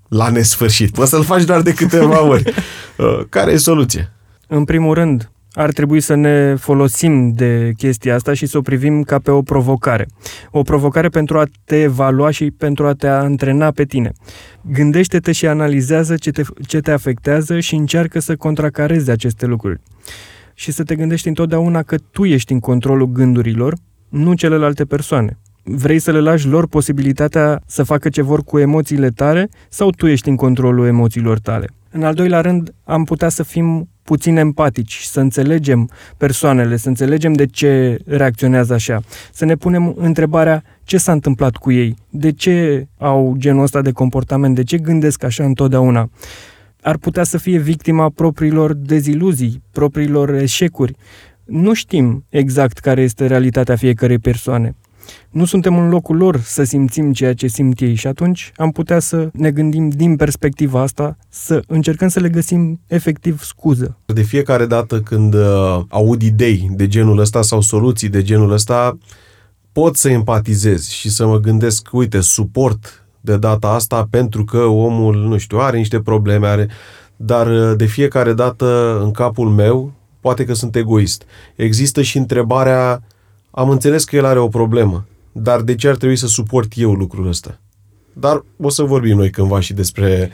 la 0.09 0.29
nesfârșit. 0.29 0.91
Poți 0.91 1.11
să-l 1.11 1.25
faci 1.25 1.45
doar 1.45 1.61
de 1.61 1.75
câteva 1.75 2.25
ori. 2.25 2.43
Uh, 2.99 3.21
care 3.29 3.53
e 3.53 3.57
soluția? 3.57 4.13
În 4.47 4.65
primul 4.65 4.95
rând, 4.95 5.31
ar 5.53 5.73
trebui 5.73 6.01
să 6.01 6.15
ne 6.15 6.55
folosim 6.55 7.33
de 7.33 7.73
chestia 7.77 8.15
asta 8.15 8.35
și 8.35 8.47
să 8.47 8.59
o 8.59 8.61
privim 8.61 9.03
ca 9.03 9.19
pe 9.19 9.31
o 9.31 9.43
provocare. 9.43 10.07
O 10.51 10.63
provocare 10.63 11.09
pentru 11.09 11.39
a 11.39 11.45
te 11.65 11.83
evalua 11.83 12.31
și 12.31 12.51
pentru 12.51 12.87
a 12.87 12.93
te 12.93 13.07
antrena 13.07 13.71
pe 13.71 13.85
tine. 13.85 14.13
Gândește-te 14.73 15.33
și 15.33 15.47
analizează 15.47 16.17
ce 16.17 16.31
te, 16.31 16.43
ce 16.67 16.81
te 16.81 16.91
afectează 16.91 17.61
și 17.61 17.75
încearcă 17.75 18.19
să 18.19 18.37
contracarezi 18.37 19.11
aceste 19.11 19.47
lucruri. 19.47 19.81
Și 20.55 20.73
să 20.73 20.83
te 20.83 20.95
gândești 20.95 21.29
întotdeauna 21.29 21.83
că 21.83 21.97
tu 22.11 22.25
ești 22.25 22.53
în 22.53 22.61
controlul 22.61 23.07
gândurilor, 23.07 23.75
nu 24.09 24.35
celelalte 24.35 24.85
persoane. 24.85 25.39
Vrei 25.63 25.99
să 25.99 26.13
le 26.13 26.21
lași 26.21 26.47
lor 26.47 26.67
posibilitatea 26.67 27.63
să 27.67 27.83
facă 27.83 28.09
ce 28.09 28.23
vor 28.23 28.43
cu 28.43 28.59
emoțiile 28.59 29.09
tale 29.09 29.49
sau 29.69 29.91
tu 29.91 30.07
ești 30.07 30.29
în 30.29 30.37
controlul 30.37 30.87
emoțiilor 30.87 31.39
tale? 31.39 31.69
În 31.91 32.03
al 32.03 32.15
doilea 32.15 32.41
rând, 32.41 32.75
am 32.85 33.05
putea 33.05 33.29
să 33.29 33.43
fim 33.43 33.89
puțin 34.09 34.37
empatici, 34.37 35.01
să 35.01 35.21
înțelegem 35.21 35.91
persoanele, 36.17 36.77
să 36.77 36.89
înțelegem 36.89 37.33
de 37.33 37.47
ce 37.47 37.99
reacționează 38.07 38.75
așa, 38.75 39.01
să 39.33 39.45
ne 39.45 39.55
punem 39.55 39.95
întrebarea 39.97 40.63
ce 40.85 40.99
s-a 40.99 41.13
întâmplat 41.13 41.57
cu 41.57 41.73
ei, 41.73 41.97
de 42.11 42.33
ce 42.33 42.87
au 42.99 43.35
genul 43.37 43.63
ăsta 43.63 43.83
de 43.83 43.93
comportament, 43.93 44.55
de 44.55 44.63
ce 44.63 44.79
gândesc 44.79 45.25
așa 45.25 45.45
întotdeauna. 45.45 46.11
Ar 46.83 46.97
putea 46.97 47.25
să 47.25 47.39
fie 47.39 47.59
victima 47.59 48.11
propriilor 48.15 48.73
deziluzii, 48.75 49.63
propriilor 49.73 50.35
eșecuri. 50.35 50.97
Nu 51.45 51.75
știm 51.75 52.25
exact 52.29 52.79
care 52.79 53.03
este 53.03 53.27
realitatea 53.27 53.77
fiecărei 53.77 54.19
persoane 54.19 54.75
nu 55.31 55.45
suntem 55.45 55.79
în 55.79 55.89
locul 55.89 56.17
lor 56.17 56.41
să 56.41 56.63
simțim 56.63 57.13
ceea 57.13 57.35
ce 57.35 57.47
simt 57.47 57.81
ei 57.81 57.95
și 57.95 58.07
atunci 58.07 58.53
am 58.57 58.71
putea 58.71 58.99
să 58.99 59.29
ne 59.33 59.51
gândim 59.51 59.89
din 59.89 60.17
perspectiva 60.17 60.81
asta, 60.81 61.17
să 61.29 61.63
încercăm 61.67 62.09
să 62.09 62.21
le 62.21 62.29
găsim 62.29 62.81
efectiv 62.87 63.43
scuză. 63.43 63.99
De 64.07 64.23
fiecare 64.23 64.67
dată 64.67 65.01
când 65.01 65.35
uh, 65.35 65.81
aud 65.89 66.23
idei 66.23 66.69
de 66.73 66.87
genul 66.87 67.19
ăsta 67.19 67.43
sau 67.43 67.61
soluții 67.61 68.09
de 68.09 68.23
genul 68.23 68.53
ăsta, 68.53 68.99
pot 69.73 69.97
să 69.97 70.09
empatizez 70.09 70.89
și 70.89 71.11
să 71.11 71.27
mă 71.27 71.39
gândesc, 71.39 71.89
uite, 71.93 72.21
suport 72.21 73.07
de 73.21 73.37
data 73.37 73.69
asta 73.69 74.07
pentru 74.11 74.45
că 74.45 74.59
omul, 74.59 75.17
nu 75.17 75.39
știu, 75.39 75.59
are 75.59 75.77
niște 75.77 76.01
probleme, 76.01 76.47
are... 76.47 76.69
Dar 77.17 77.47
uh, 77.47 77.77
de 77.77 77.85
fiecare 77.85 78.33
dată 78.33 78.99
în 79.03 79.11
capul 79.11 79.49
meu, 79.49 79.93
poate 80.21 80.45
că 80.45 80.55
sunt 80.55 80.77
egoist. 80.77 81.23
Există 81.57 82.03
și 82.03 82.19
întrebarea 82.19 83.03
am 83.59 83.71
înțeles 83.71 84.05
că 84.05 84.17
el 84.17 84.25
are 84.25 84.39
o 84.39 84.49
problemă, 84.49 85.07
dar 85.33 85.61
de 85.61 85.75
ce 85.75 85.89
ar 85.89 85.97
trebui 85.97 86.17
să 86.17 86.27
suport 86.27 86.73
eu 86.77 86.93
lucrul 86.93 87.29
ăsta? 87.29 87.61
Dar 88.13 88.45
o 88.57 88.69
să 88.69 88.83
vorbim 88.83 89.17
noi 89.17 89.31
cândva 89.31 89.61
și 89.61 89.73
despre 89.73 90.31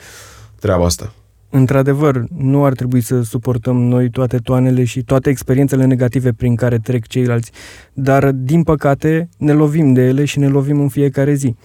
treaba 0.59 0.85
asta. 0.85 1.13
Într-adevăr, 1.49 2.23
nu 2.37 2.65
ar 2.65 2.73
trebui 2.73 3.01
să 3.01 3.21
suportăm 3.21 3.77
noi 3.81 4.09
toate 4.09 4.37
toanele 4.37 4.83
și 4.83 5.03
toate 5.03 5.29
experiențele 5.29 5.85
negative 5.85 6.31
prin 6.31 6.55
care 6.55 6.77
trec 6.77 7.07
ceilalți, 7.07 7.51
dar, 7.93 8.31
din 8.31 8.63
păcate, 8.63 9.29
ne 9.37 9.53
lovim 9.53 9.93
de 9.93 10.01
ele 10.01 10.25
și 10.25 10.39
ne 10.39 10.47
lovim 10.47 10.79
în 10.79 10.89
fiecare 10.89 11.33
zi. 11.33 11.55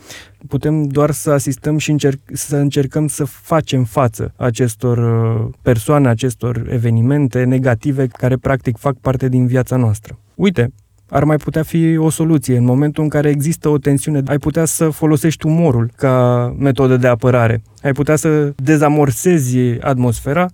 Putem 0.48 0.86
doar 0.86 1.10
să 1.10 1.30
asistăm 1.30 1.78
și 1.78 1.90
încerc, 1.90 2.20
să 2.32 2.56
încercăm 2.56 3.08
să 3.08 3.24
facem 3.24 3.84
față 3.84 4.32
acestor 4.36 4.98
uh, 4.98 5.54
persoane, 5.62 6.08
acestor 6.08 6.66
evenimente 6.70 7.44
negative 7.44 8.06
care, 8.06 8.36
practic, 8.36 8.76
fac 8.76 8.96
parte 8.96 9.28
din 9.28 9.46
viața 9.46 9.76
noastră. 9.76 10.18
Uite, 10.34 10.72
ar 11.10 11.24
mai 11.24 11.36
putea 11.36 11.62
fi 11.62 11.96
o 11.96 12.10
soluție. 12.10 12.56
În 12.56 12.64
momentul 12.64 13.02
în 13.02 13.08
care 13.08 13.28
există 13.28 13.68
o 13.68 13.78
tensiune, 13.78 14.22
ai 14.26 14.38
putea 14.38 14.64
să 14.64 14.88
folosești 14.88 15.46
umorul 15.46 15.90
ca 15.96 16.54
metodă 16.58 16.96
de 16.96 17.06
apărare. 17.06 17.62
Ai 17.82 17.92
putea 17.92 18.16
să 18.16 18.52
dezamorsezi 18.56 19.56
atmosfera 19.80 20.50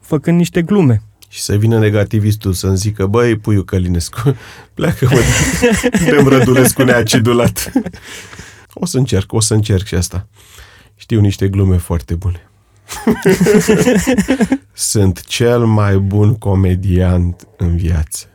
făcând 0.00 0.36
niște 0.36 0.62
glume. 0.62 1.02
Și 1.28 1.40
să 1.40 1.56
vină 1.56 1.78
negativistul 1.78 2.52
să-mi 2.52 2.76
zică, 2.76 3.06
băi, 3.06 3.36
puiu 3.36 3.62
Călinescu, 3.62 4.36
pleacă 4.74 5.08
mă, 5.10 5.18
de 6.04 6.24
Rădulescu 6.28 6.82
neacidulat. 6.82 7.72
O 8.78 8.86
să 8.86 8.98
încerc, 8.98 9.32
o 9.32 9.40
să 9.40 9.54
încerc 9.54 9.86
și 9.86 9.94
asta. 9.94 10.26
Știu 10.96 11.20
niște 11.20 11.48
glume 11.48 11.76
foarte 11.76 12.14
bune. 12.14 12.48
Sunt 14.72 15.20
cel 15.20 15.64
mai 15.64 15.98
bun 15.98 16.34
comediant 16.34 17.48
în 17.56 17.76
viață. 17.76 18.26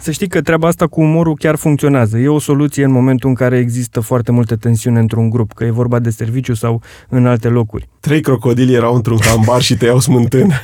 Să 0.00 0.10
știi 0.10 0.28
că 0.28 0.42
treaba 0.42 0.68
asta 0.68 0.86
cu 0.86 1.00
umorul 1.00 1.36
chiar 1.36 1.56
funcționează. 1.56 2.18
E 2.18 2.28
o 2.28 2.38
soluție 2.38 2.84
în 2.84 2.90
momentul 2.90 3.28
în 3.28 3.34
care 3.34 3.58
există 3.58 4.00
foarte 4.00 4.32
multe 4.32 4.56
tensiune 4.56 4.98
într-un 4.98 5.30
grup, 5.30 5.52
că 5.52 5.64
e 5.64 5.70
vorba 5.70 5.98
de 5.98 6.10
serviciu 6.10 6.54
sau 6.54 6.82
în 7.08 7.26
alte 7.26 7.48
locuri. 7.48 7.88
Trei 8.00 8.20
crocodili 8.20 8.74
erau 8.74 8.94
într-un 8.94 9.18
cambar 9.18 9.62
și 9.62 9.76
te 9.76 9.84
iau 9.84 10.00
smântână. 10.00 10.54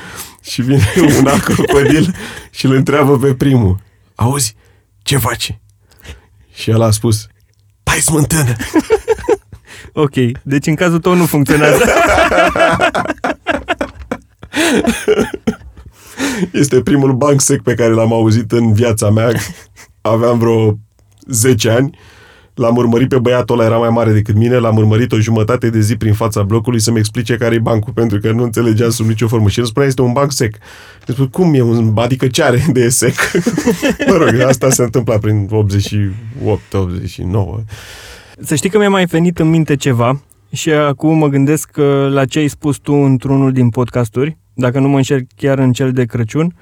și 0.50 0.62
vine 0.62 0.82
un 1.18 1.26
alt 1.26 1.42
crocodil 1.42 2.14
și 2.50 2.66
îl 2.66 2.74
întreabă 2.74 3.18
pe 3.18 3.34
primul. 3.34 3.80
Auzi, 4.14 4.56
ce 5.02 5.16
faci? 5.16 5.58
Și 6.54 6.70
el 6.70 6.82
a 6.82 6.90
spus, 6.90 7.26
tai 7.82 7.98
smântână. 7.98 8.56
Ok, 9.92 10.14
deci 10.42 10.66
în 10.66 10.74
cazul 10.74 10.98
tău 10.98 11.14
nu 11.14 11.24
funcționează. 11.24 11.84
Este 16.52 16.80
primul 16.80 17.12
banc 17.12 17.40
sec 17.40 17.62
pe 17.62 17.74
care 17.74 17.92
l-am 17.92 18.12
auzit 18.12 18.52
în 18.52 18.72
viața 18.72 19.10
mea. 19.10 19.32
Aveam 20.00 20.38
vreo 20.38 20.78
10 21.26 21.70
ani. 21.70 21.98
L-am 22.54 22.76
urmărit 22.76 23.08
pe 23.08 23.18
băiatul 23.18 23.58
ăla, 23.58 23.68
era 23.68 23.78
mai 23.78 23.88
mare 23.88 24.12
decât 24.12 24.34
mine, 24.34 24.56
l-am 24.56 24.76
urmărit 24.76 25.12
o 25.12 25.18
jumătate 25.18 25.70
de 25.70 25.80
zi 25.80 25.96
prin 25.96 26.12
fața 26.12 26.42
blocului 26.42 26.80
să-mi 26.80 26.98
explice 26.98 27.36
care 27.36 27.54
e 27.54 27.58
bancul, 27.58 27.92
pentru 27.92 28.18
că 28.18 28.32
nu 28.32 28.42
înțelegea 28.42 28.90
sub 28.90 29.06
nicio 29.06 29.28
formă. 29.28 29.48
Și 29.48 29.58
el 29.58 29.64
spunea, 29.64 29.88
este 29.88 30.02
un 30.02 30.12
banc 30.12 30.32
sec. 30.32 30.56
Deci, 31.06 31.16
cum 31.16 31.54
e 31.54 31.60
un, 31.60 31.92
adică 31.96 32.26
ce 32.26 32.42
are 32.42 32.64
de 32.72 32.88
sec? 32.88 33.14
mă 34.08 34.16
rog, 34.16 34.40
asta 34.40 34.70
se 34.70 34.82
întâmpla 34.82 35.18
prin 35.18 35.48
88-89. 35.48 35.50
Să 38.44 38.54
știi 38.54 38.70
că 38.70 38.78
mi-a 38.78 38.88
mai 38.88 39.04
venit 39.04 39.38
în 39.38 39.48
minte 39.48 39.76
ceva 39.76 40.22
și 40.52 40.70
acum 40.70 41.18
mă 41.18 41.28
gândesc 41.28 41.76
la 42.10 42.24
ce 42.24 42.38
ai 42.38 42.48
spus 42.48 42.76
tu 42.76 42.92
într-unul 42.92 43.52
din 43.52 43.68
podcasturi, 43.68 44.38
dacă 44.54 44.78
nu 44.78 44.88
mă 44.88 44.96
înșel 44.96 45.26
chiar 45.36 45.58
în 45.58 45.72
cel 45.72 45.92
de 45.92 46.04
Crăciun, 46.04 46.54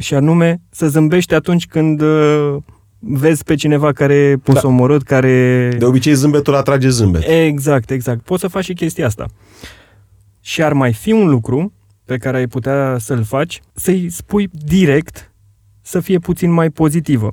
și 0.00 0.14
anume 0.14 0.60
să 0.70 0.88
zâmbești 0.88 1.34
atunci 1.34 1.66
când 1.66 2.00
uh, 2.00 2.56
vezi 2.98 3.44
pe 3.44 3.54
cineva 3.54 3.92
care 3.92 4.14
e 4.14 4.36
pus 4.36 4.60
da. 4.60 4.68
omorât, 4.68 5.02
care... 5.02 5.68
De 5.78 5.84
obicei 5.84 6.14
zâmbetul 6.14 6.54
atrage 6.54 6.88
zâmbet. 6.88 7.22
Exact, 7.26 7.90
exact. 7.90 8.20
Poți 8.20 8.40
să 8.40 8.48
faci 8.48 8.64
și 8.64 8.74
chestia 8.74 9.06
asta. 9.06 9.26
Și 10.40 10.62
ar 10.62 10.72
mai 10.72 10.92
fi 10.92 11.12
un 11.12 11.28
lucru 11.28 11.72
pe 12.04 12.16
care 12.16 12.36
ai 12.36 12.46
putea 12.46 12.96
să-l 12.98 13.24
faci, 13.24 13.60
să-i 13.74 14.10
spui 14.10 14.50
direct 14.66 15.32
să 15.82 16.00
fie 16.00 16.18
puțin 16.18 16.50
mai 16.50 16.70
pozitivă. 16.70 17.30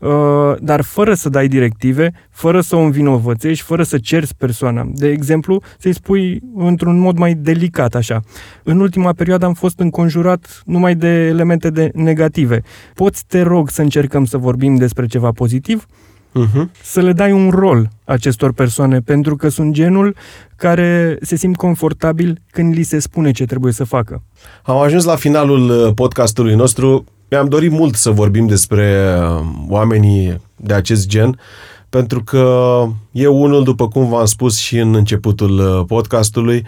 Uh, 0.00 0.54
dar 0.60 0.80
fără 0.80 1.14
să 1.14 1.28
dai 1.28 1.48
directive, 1.48 2.12
fără 2.30 2.60
să 2.60 2.76
o 2.76 2.78
învinovățești, 2.78 3.64
fără 3.64 3.82
să 3.82 3.98
cerți 3.98 4.36
persoana. 4.36 4.88
De 4.94 5.08
exemplu, 5.08 5.62
să-i 5.78 5.94
spui 5.94 6.40
într-un 6.56 6.98
mod 6.98 7.18
mai 7.18 7.34
delicat 7.34 7.94
așa. 7.94 8.20
În 8.62 8.80
ultima 8.80 9.12
perioadă 9.12 9.44
am 9.44 9.54
fost 9.54 9.78
înconjurat 9.78 10.62
numai 10.64 10.94
de 10.94 11.08
elemente 11.08 11.70
de 11.70 11.90
negative. 11.94 12.62
Poți, 12.94 13.24
te 13.26 13.40
rog, 13.40 13.70
să 13.70 13.82
încercăm 13.82 14.24
să 14.24 14.38
vorbim 14.38 14.74
despre 14.76 15.06
ceva 15.06 15.30
pozitiv? 15.30 15.86
uh-huh. 16.34 16.82
să 16.82 17.00
le 17.00 17.12
dai 17.12 17.32
un 17.32 17.50
rol 17.50 17.88
acestor 18.04 18.52
persoane, 18.52 19.00
pentru 19.00 19.36
că 19.36 19.48
sunt 19.48 19.72
genul 19.72 20.16
care 20.56 21.18
se 21.20 21.36
simt 21.36 21.56
confortabil 21.56 22.40
când 22.50 22.74
li 22.74 22.82
se 22.82 22.98
spune 22.98 23.30
ce 23.30 23.44
trebuie 23.44 23.72
să 23.72 23.84
facă. 23.84 24.22
Am 24.62 24.76
ajuns 24.76 25.04
la 25.04 25.16
finalul 25.16 25.70
uh, 25.70 25.94
podcastului 25.94 26.54
nostru. 26.54 27.04
Mi-am 27.30 27.48
dorit 27.48 27.70
mult 27.70 27.94
să 27.94 28.10
vorbim 28.10 28.46
despre 28.46 29.16
uh, 29.18 29.46
oamenii 29.68 30.40
de 30.56 30.74
acest 30.74 31.06
gen, 31.06 31.38
pentru 31.88 32.22
că 32.24 32.84
eu 33.10 33.42
unul, 33.42 33.64
după 33.64 33.88
cum 33.88 34.08
v-am 34.08 34.24
spus 34.24 34.56
și 34.56 34.78
în 34.78 34.94
începutul 34.94 35.58
uh, 35.58 35.84
podcastului, 35.86 36.66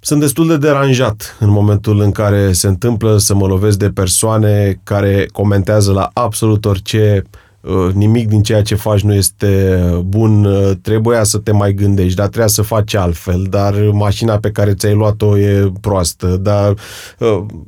sunt 0.00 0.20
destul 0.20 0.46
de 0.46 0.56
deranjat 0.56 1.36
în 1.40 1.50
momentul 1.50 2.00
în 2.00 2.10
care 2.10 2.52
se 2.52 2.66
întâmplă 2.66 3.18
să 3.18 3.34
mă 3.34 3.46
lovesc 3.46 3.78
de 3.78 3.90
persoane 3.90 4.80
care 4.84 5.28
comentează 5.32 5.92
la 5.92 6.10
absolut 6.12 6.64
orice 6.64 7.22
uh, 7.60 7.92
nimic 7.92 8.28
din 8.28 8.42
ceea 8.42 8.62
ce 8.62 8.74
faci 8.74 9.00
nu 9.00 9.14
este 9.14 9.80
bun, 10.04 10.48
trebuia 10.82 11.24
să 11.24 11.38
te 11.38 11.52
mai 11.52 11.72
gândești, 11.72 12.16
dar 12.16 12.26
trebuia 12.26 12.48
să 12.48 12.62
faci 12.62 12.94
altfel, 12.94 13.46
dar 13.50 13.74
mașina 13.92 14.38
pe 14.38 14.50
care 14.50 14.74
ți-ai 14.74 14.94
luat-o 14.94 15.38
e 15.38 15.72
proastă, 15.80 16.26
dar, 16.26 16.74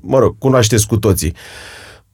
mă 0.00 0.18
rog, 0.18 0.38
cunoașteți 0.38 0.86
cu 0.86 0.96
toții. 0.96 1.34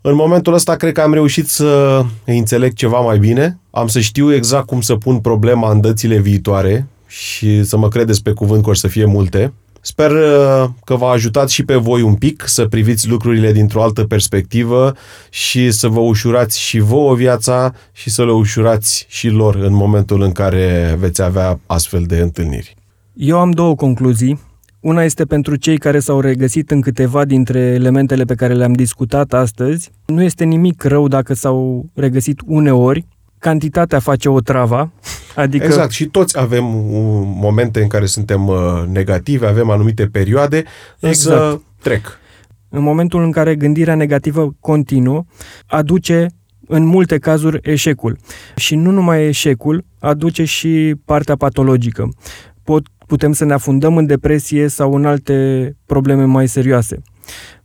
În 0.09 0.15
momentul 0.15 0.55
ăsta 0.55 0.77
cred 0.77 0.93
că 0.93 1.01
am 1.01 1.13
reușit 1.13 1.49
să 1.49 2.03
înțeleg 2.25 2.73
ceva 2.73 3.01
mai 3.01 3.19
bine, 3.19 3.59
am 3.71 3.87
să 3.87 4.01
știu 4.01 4.35
exact 4.35 4.67
cum 4.67 4.81
să 4.81 4.95
pun 4.95 5.19
problema 5.19 5.71
în 5.71 5.81
dățile 5.81 6.19
viitoare 6.19 6.87
și 7.07 7.65
să 7.65 7.77
mă 7.77 7.89
credeți 7.89 8.23
pe 8.23 8.31
cuvânt 8.31 8.63
că 8.63 8.71
o 8.71 8.75
să 8.75 8.89
fie 8.89 9.05
multe. 9.05 9.53
Sper 9.81 10.11
uh, 10.11 10.69
că 10.85 10.95
v-a 10.95 11.09
ajutat 11.09 11.49
și 11.49 11.65
pe 11.65 11.75
voi 11.75 12.03
un 12.03 12.15
pic 12.15 12.45
să 12.47 12.67
priviți 12.67 13.09
lucrurile 13.09 13.53
dintr-o 13.53 13.83
altă 13.83 14.05
perspectivă 14.05 14.95
și 15.31 15.71
să 15.71 15.89
vă 15.89 16.01
ușurați 16.01 16.61
și 16.61 16.79
vouă 16.79 17.15
viața 17.15 17.75
și 17.93 18.11
să 18.11 18.25
le 18.25 18.33
ușurați 18.33 19.07
și 19.09 19.29
lor 19.29 19.55
în 19.55 19.75
momentul 19.75 20.23
în 20.23 20.33
care 20.33 20.97
veți 20.99 21.23
avea 21.23 21.61
astfel 21.67 22.03
de 22.03 22.19
întâlniri. 22.19 22.77
Eu 23.15 23.39
am 23.39 23.51
două 23.51 23.75
concluzii 23.75 24.41
una 24.87 25.03
este 25.03 25.25
pentru 25.25 25.57
cei 25.57 25.79
care 25.79 25.99
s-au 25.99 26.21
regăsit 26.21 26.71
în 26.71 26.81
câteva 26.81 27.25
dintre 27.25 27.59
elementele 27.59 28.25
pe 28.25 28.35
care 28.35 28.55
le-am 28.55 28.73
discutat 28.73 29.33
astăzi. 29.33 29.91
Nu 30.05 30.23
este 30.23 30.45
nimic 30.45 30.83
rău 30.83 31.09
dacă 31.09 31.35
s-au 31.35 31.87
regăsit 31.95 32.41
uneori. 32.45 33.07
Cantitatea 33.39 33.99
face 33.99 34.29
o 34.29 34.41
trava. 34.41 34.91
Adică... 35.35 35.65
Exact, 35.65 35.91
și 35.91 36.05
toți 36.07 36.39
avem 36.39 36.65
momente 37.41 37.81
în 37.83 37.89
care 37.89 38.07
suntem 38.07 38.47
uh, 38.47 38.57
negative, 38.93 39.47
avem 39.47 39.71
anumite 39.71 40.07
perioade, 40.07 40.65
însă 41.01 41.33
exact. 41.33 41.63
trec. 41.83 42.19
În 42.69 42.83
momentul 42.83 43.23
în 43.23 43.31
care 43.31 43.55
gândirea 43.55 43.95
negativă 43.95 44.57
continuă, 44.61 45.25
aduce 45.67 46.27
în 46.67 46.85
multe 46.85 47.19
cazuri 47.19 47.59
eșecul. 47.63 48.19
Și 48.57 48.75
nu 48.75 48.91
numai 48.91 49.27
eșecul, 49.27 49.85
aduce 49.99 50.45
și 50.45 50.95
partea 51.05 51.37
patologică. 51.37 52.09
Pot 52.63 52.87
putem 53.07 53.33
să 53.33 53.45
ne 53.45 53.53
afundăm 53.53 53.97
în 53.97 54.07
depresie 54.07 54.69
sau 54.69 54.95
în 54.95 55.05
alte 55.05 55.77
probleme 55.87 56.25
mai 56.25 56.49
serioase. 56.49 57.03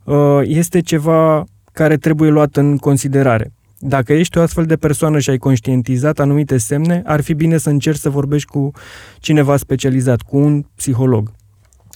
Uh, 0.04 0.39
este 0.43 0.80
ceva 0.80 1.43
care 1.71 1.97
trebuie 1.97 2.30
luat 2.30 2.56
în 2.56 2.77
considerare. 2.77 3.54
Dacă 3.80 4.13
ești 4.13 4.38
o 4.38 4.41
astfel 4.41 4.65
de 4.65 4.75
persoană 4.75 5.19
și 5.19 5.30
ai 5.30 5.38
conștientizat 5.38 6.19
anumite 6.19 6.58
semne, 6.58 7.01
ar 7.06 7.21
fi 7.21 7.34
bine 7.34 7.58
să 7.58 7.69
încerci 7.69 7.99
să 7.99 8.10
vorbești 8.10 8.49
cu 8.49 8.71
cineva 9.19 9.58
specializat, 9.58 10.21
cu 10.21 10.38
un 10.38 10.63
psiholog. 10.75 11.32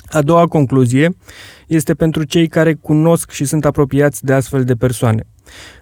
A 0.10 0.22
doua 0.22 0.48
concluzie 0.48 1.16
este 1.68 1.94
pentru 1.94 2.24
cei 2.24 2.48
care 2.48 2.74
cunosc 2.74 3.32
și 3.32 3.46
sunt 3.46 3.66
apropiați 3.66 4.24
de 4.24 4.34
astfel 4.34 4.64
de 4.64 4.74
persoane. 4.74 5.24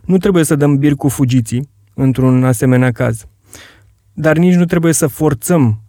Nu 0.06 0.17
trebuie 0.17 0.43
să 0.43 0.56
dăm 0.56 0.78
bir 0.78 0.93
cu 0.93 1.08
fugiții 1.08 1.69
într-un 1.93 2.43
asemenea 2.43 2.91
caz, 2.91 3.26
dar 4.13 4.38
nici 4.38 4.56
nu 4.56 4.65
trebuie 4.65 4.93
să 4.93 5.08
forțăm 5.08 5.83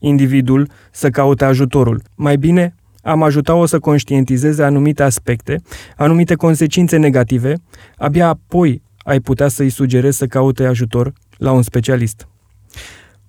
individul 0.00 0.68
să 0.90 1.10
caute 1.10 1.44
ajutorul. 1.44 2.02
Mai 2.14 2.36
bine, 2.36 2.74
am 3.02 3.22
ajutat-o 3.22 3.66
să 3.66 3.78
conștientizeze 3.78 4.62
anumite 4.62 5.02
aspecte, 5.02 5.62
anumite 5.96 6.34
consecințe 6.34 6.96
negative, 6.96 7.54
abia 7.96 8.28
apoi 8.28 8.82
ai 8.98 9.20
putea 9.20 9.48
să-i 9.48 9.70
sugerezi 9.70 10.16
să 10.16 10.26
caute 10.26 10.64
ajutor 10.64 11.12
la 11.36 11.52
un 11.52 11.62
specialist. 11.62 12.28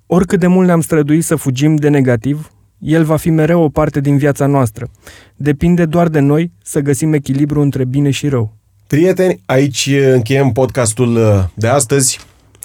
Oricât 0.05 0.39
de 0.39 0.47
mult 0.47 0.65
ne-am 0.65 0.81
străduit 0.81 1.23
să 1.23 1.35
fugim 1.35 1.75
de 1.75 1.89
negativ, 1.89 2.51
el 2.79 3.03
va 3.03 3.15
fi 3.15 3.29
mereu 3.29 3.61
o 3.61 3.69
parte 3.69 3.99
din 3.99 4.17
viața 4.17 4.45
noastră. 4.45 4.89
Depinde 5.35 5.85
doar 5.85 6.07
de 6.07 6.19
noi 6.19 6.51
să 6.63 6.79
găsim 6.79 7.13
echilibru 7.13 7.61
între 7.61 7.85
bine 7.85 8.09
și 8.09 8.27
rău. 8.27 8.57
Prieteni, 8.87 9.41
aici 9.45 9.89
încheiem 10.13 10.51
podcastul 10.51 11.19
de 11.53 11.67
astăzi. 11.67 12.19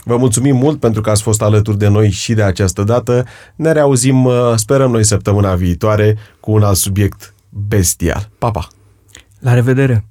Vă 0.09 0.17
mulțumim 0.17 0.57
mult 0.57 0.81
pentru 0.81 1.01
că 1.01 1.11
ați 1.11 1.23
fost 1.23 1.43
alături 1.43 1.79
de 1.79 1.89
noi 1.89 2.11
și 2.11 2.35
de 2.35 2.43
această 2.43 2.83
dată. 2.83 3.25
Ne 3.57 3.73
reauzim, 3.73 4.25
uh, 4.25 4.53
sperăm 4.57 4.91
noi, 4.91 5.05
săptămâna 5.05 5.55
viitoare 5.55 6.17
cu 6.41 6.53
un 6.53 6.63
alt 6.63 6.77
subiect 6.77 7.35
bestial. 7.49 8.29
Pa, 8.39 8.51
pa! 8.51 8.69
La 9.39 9.55
revedere! 9.55 10.05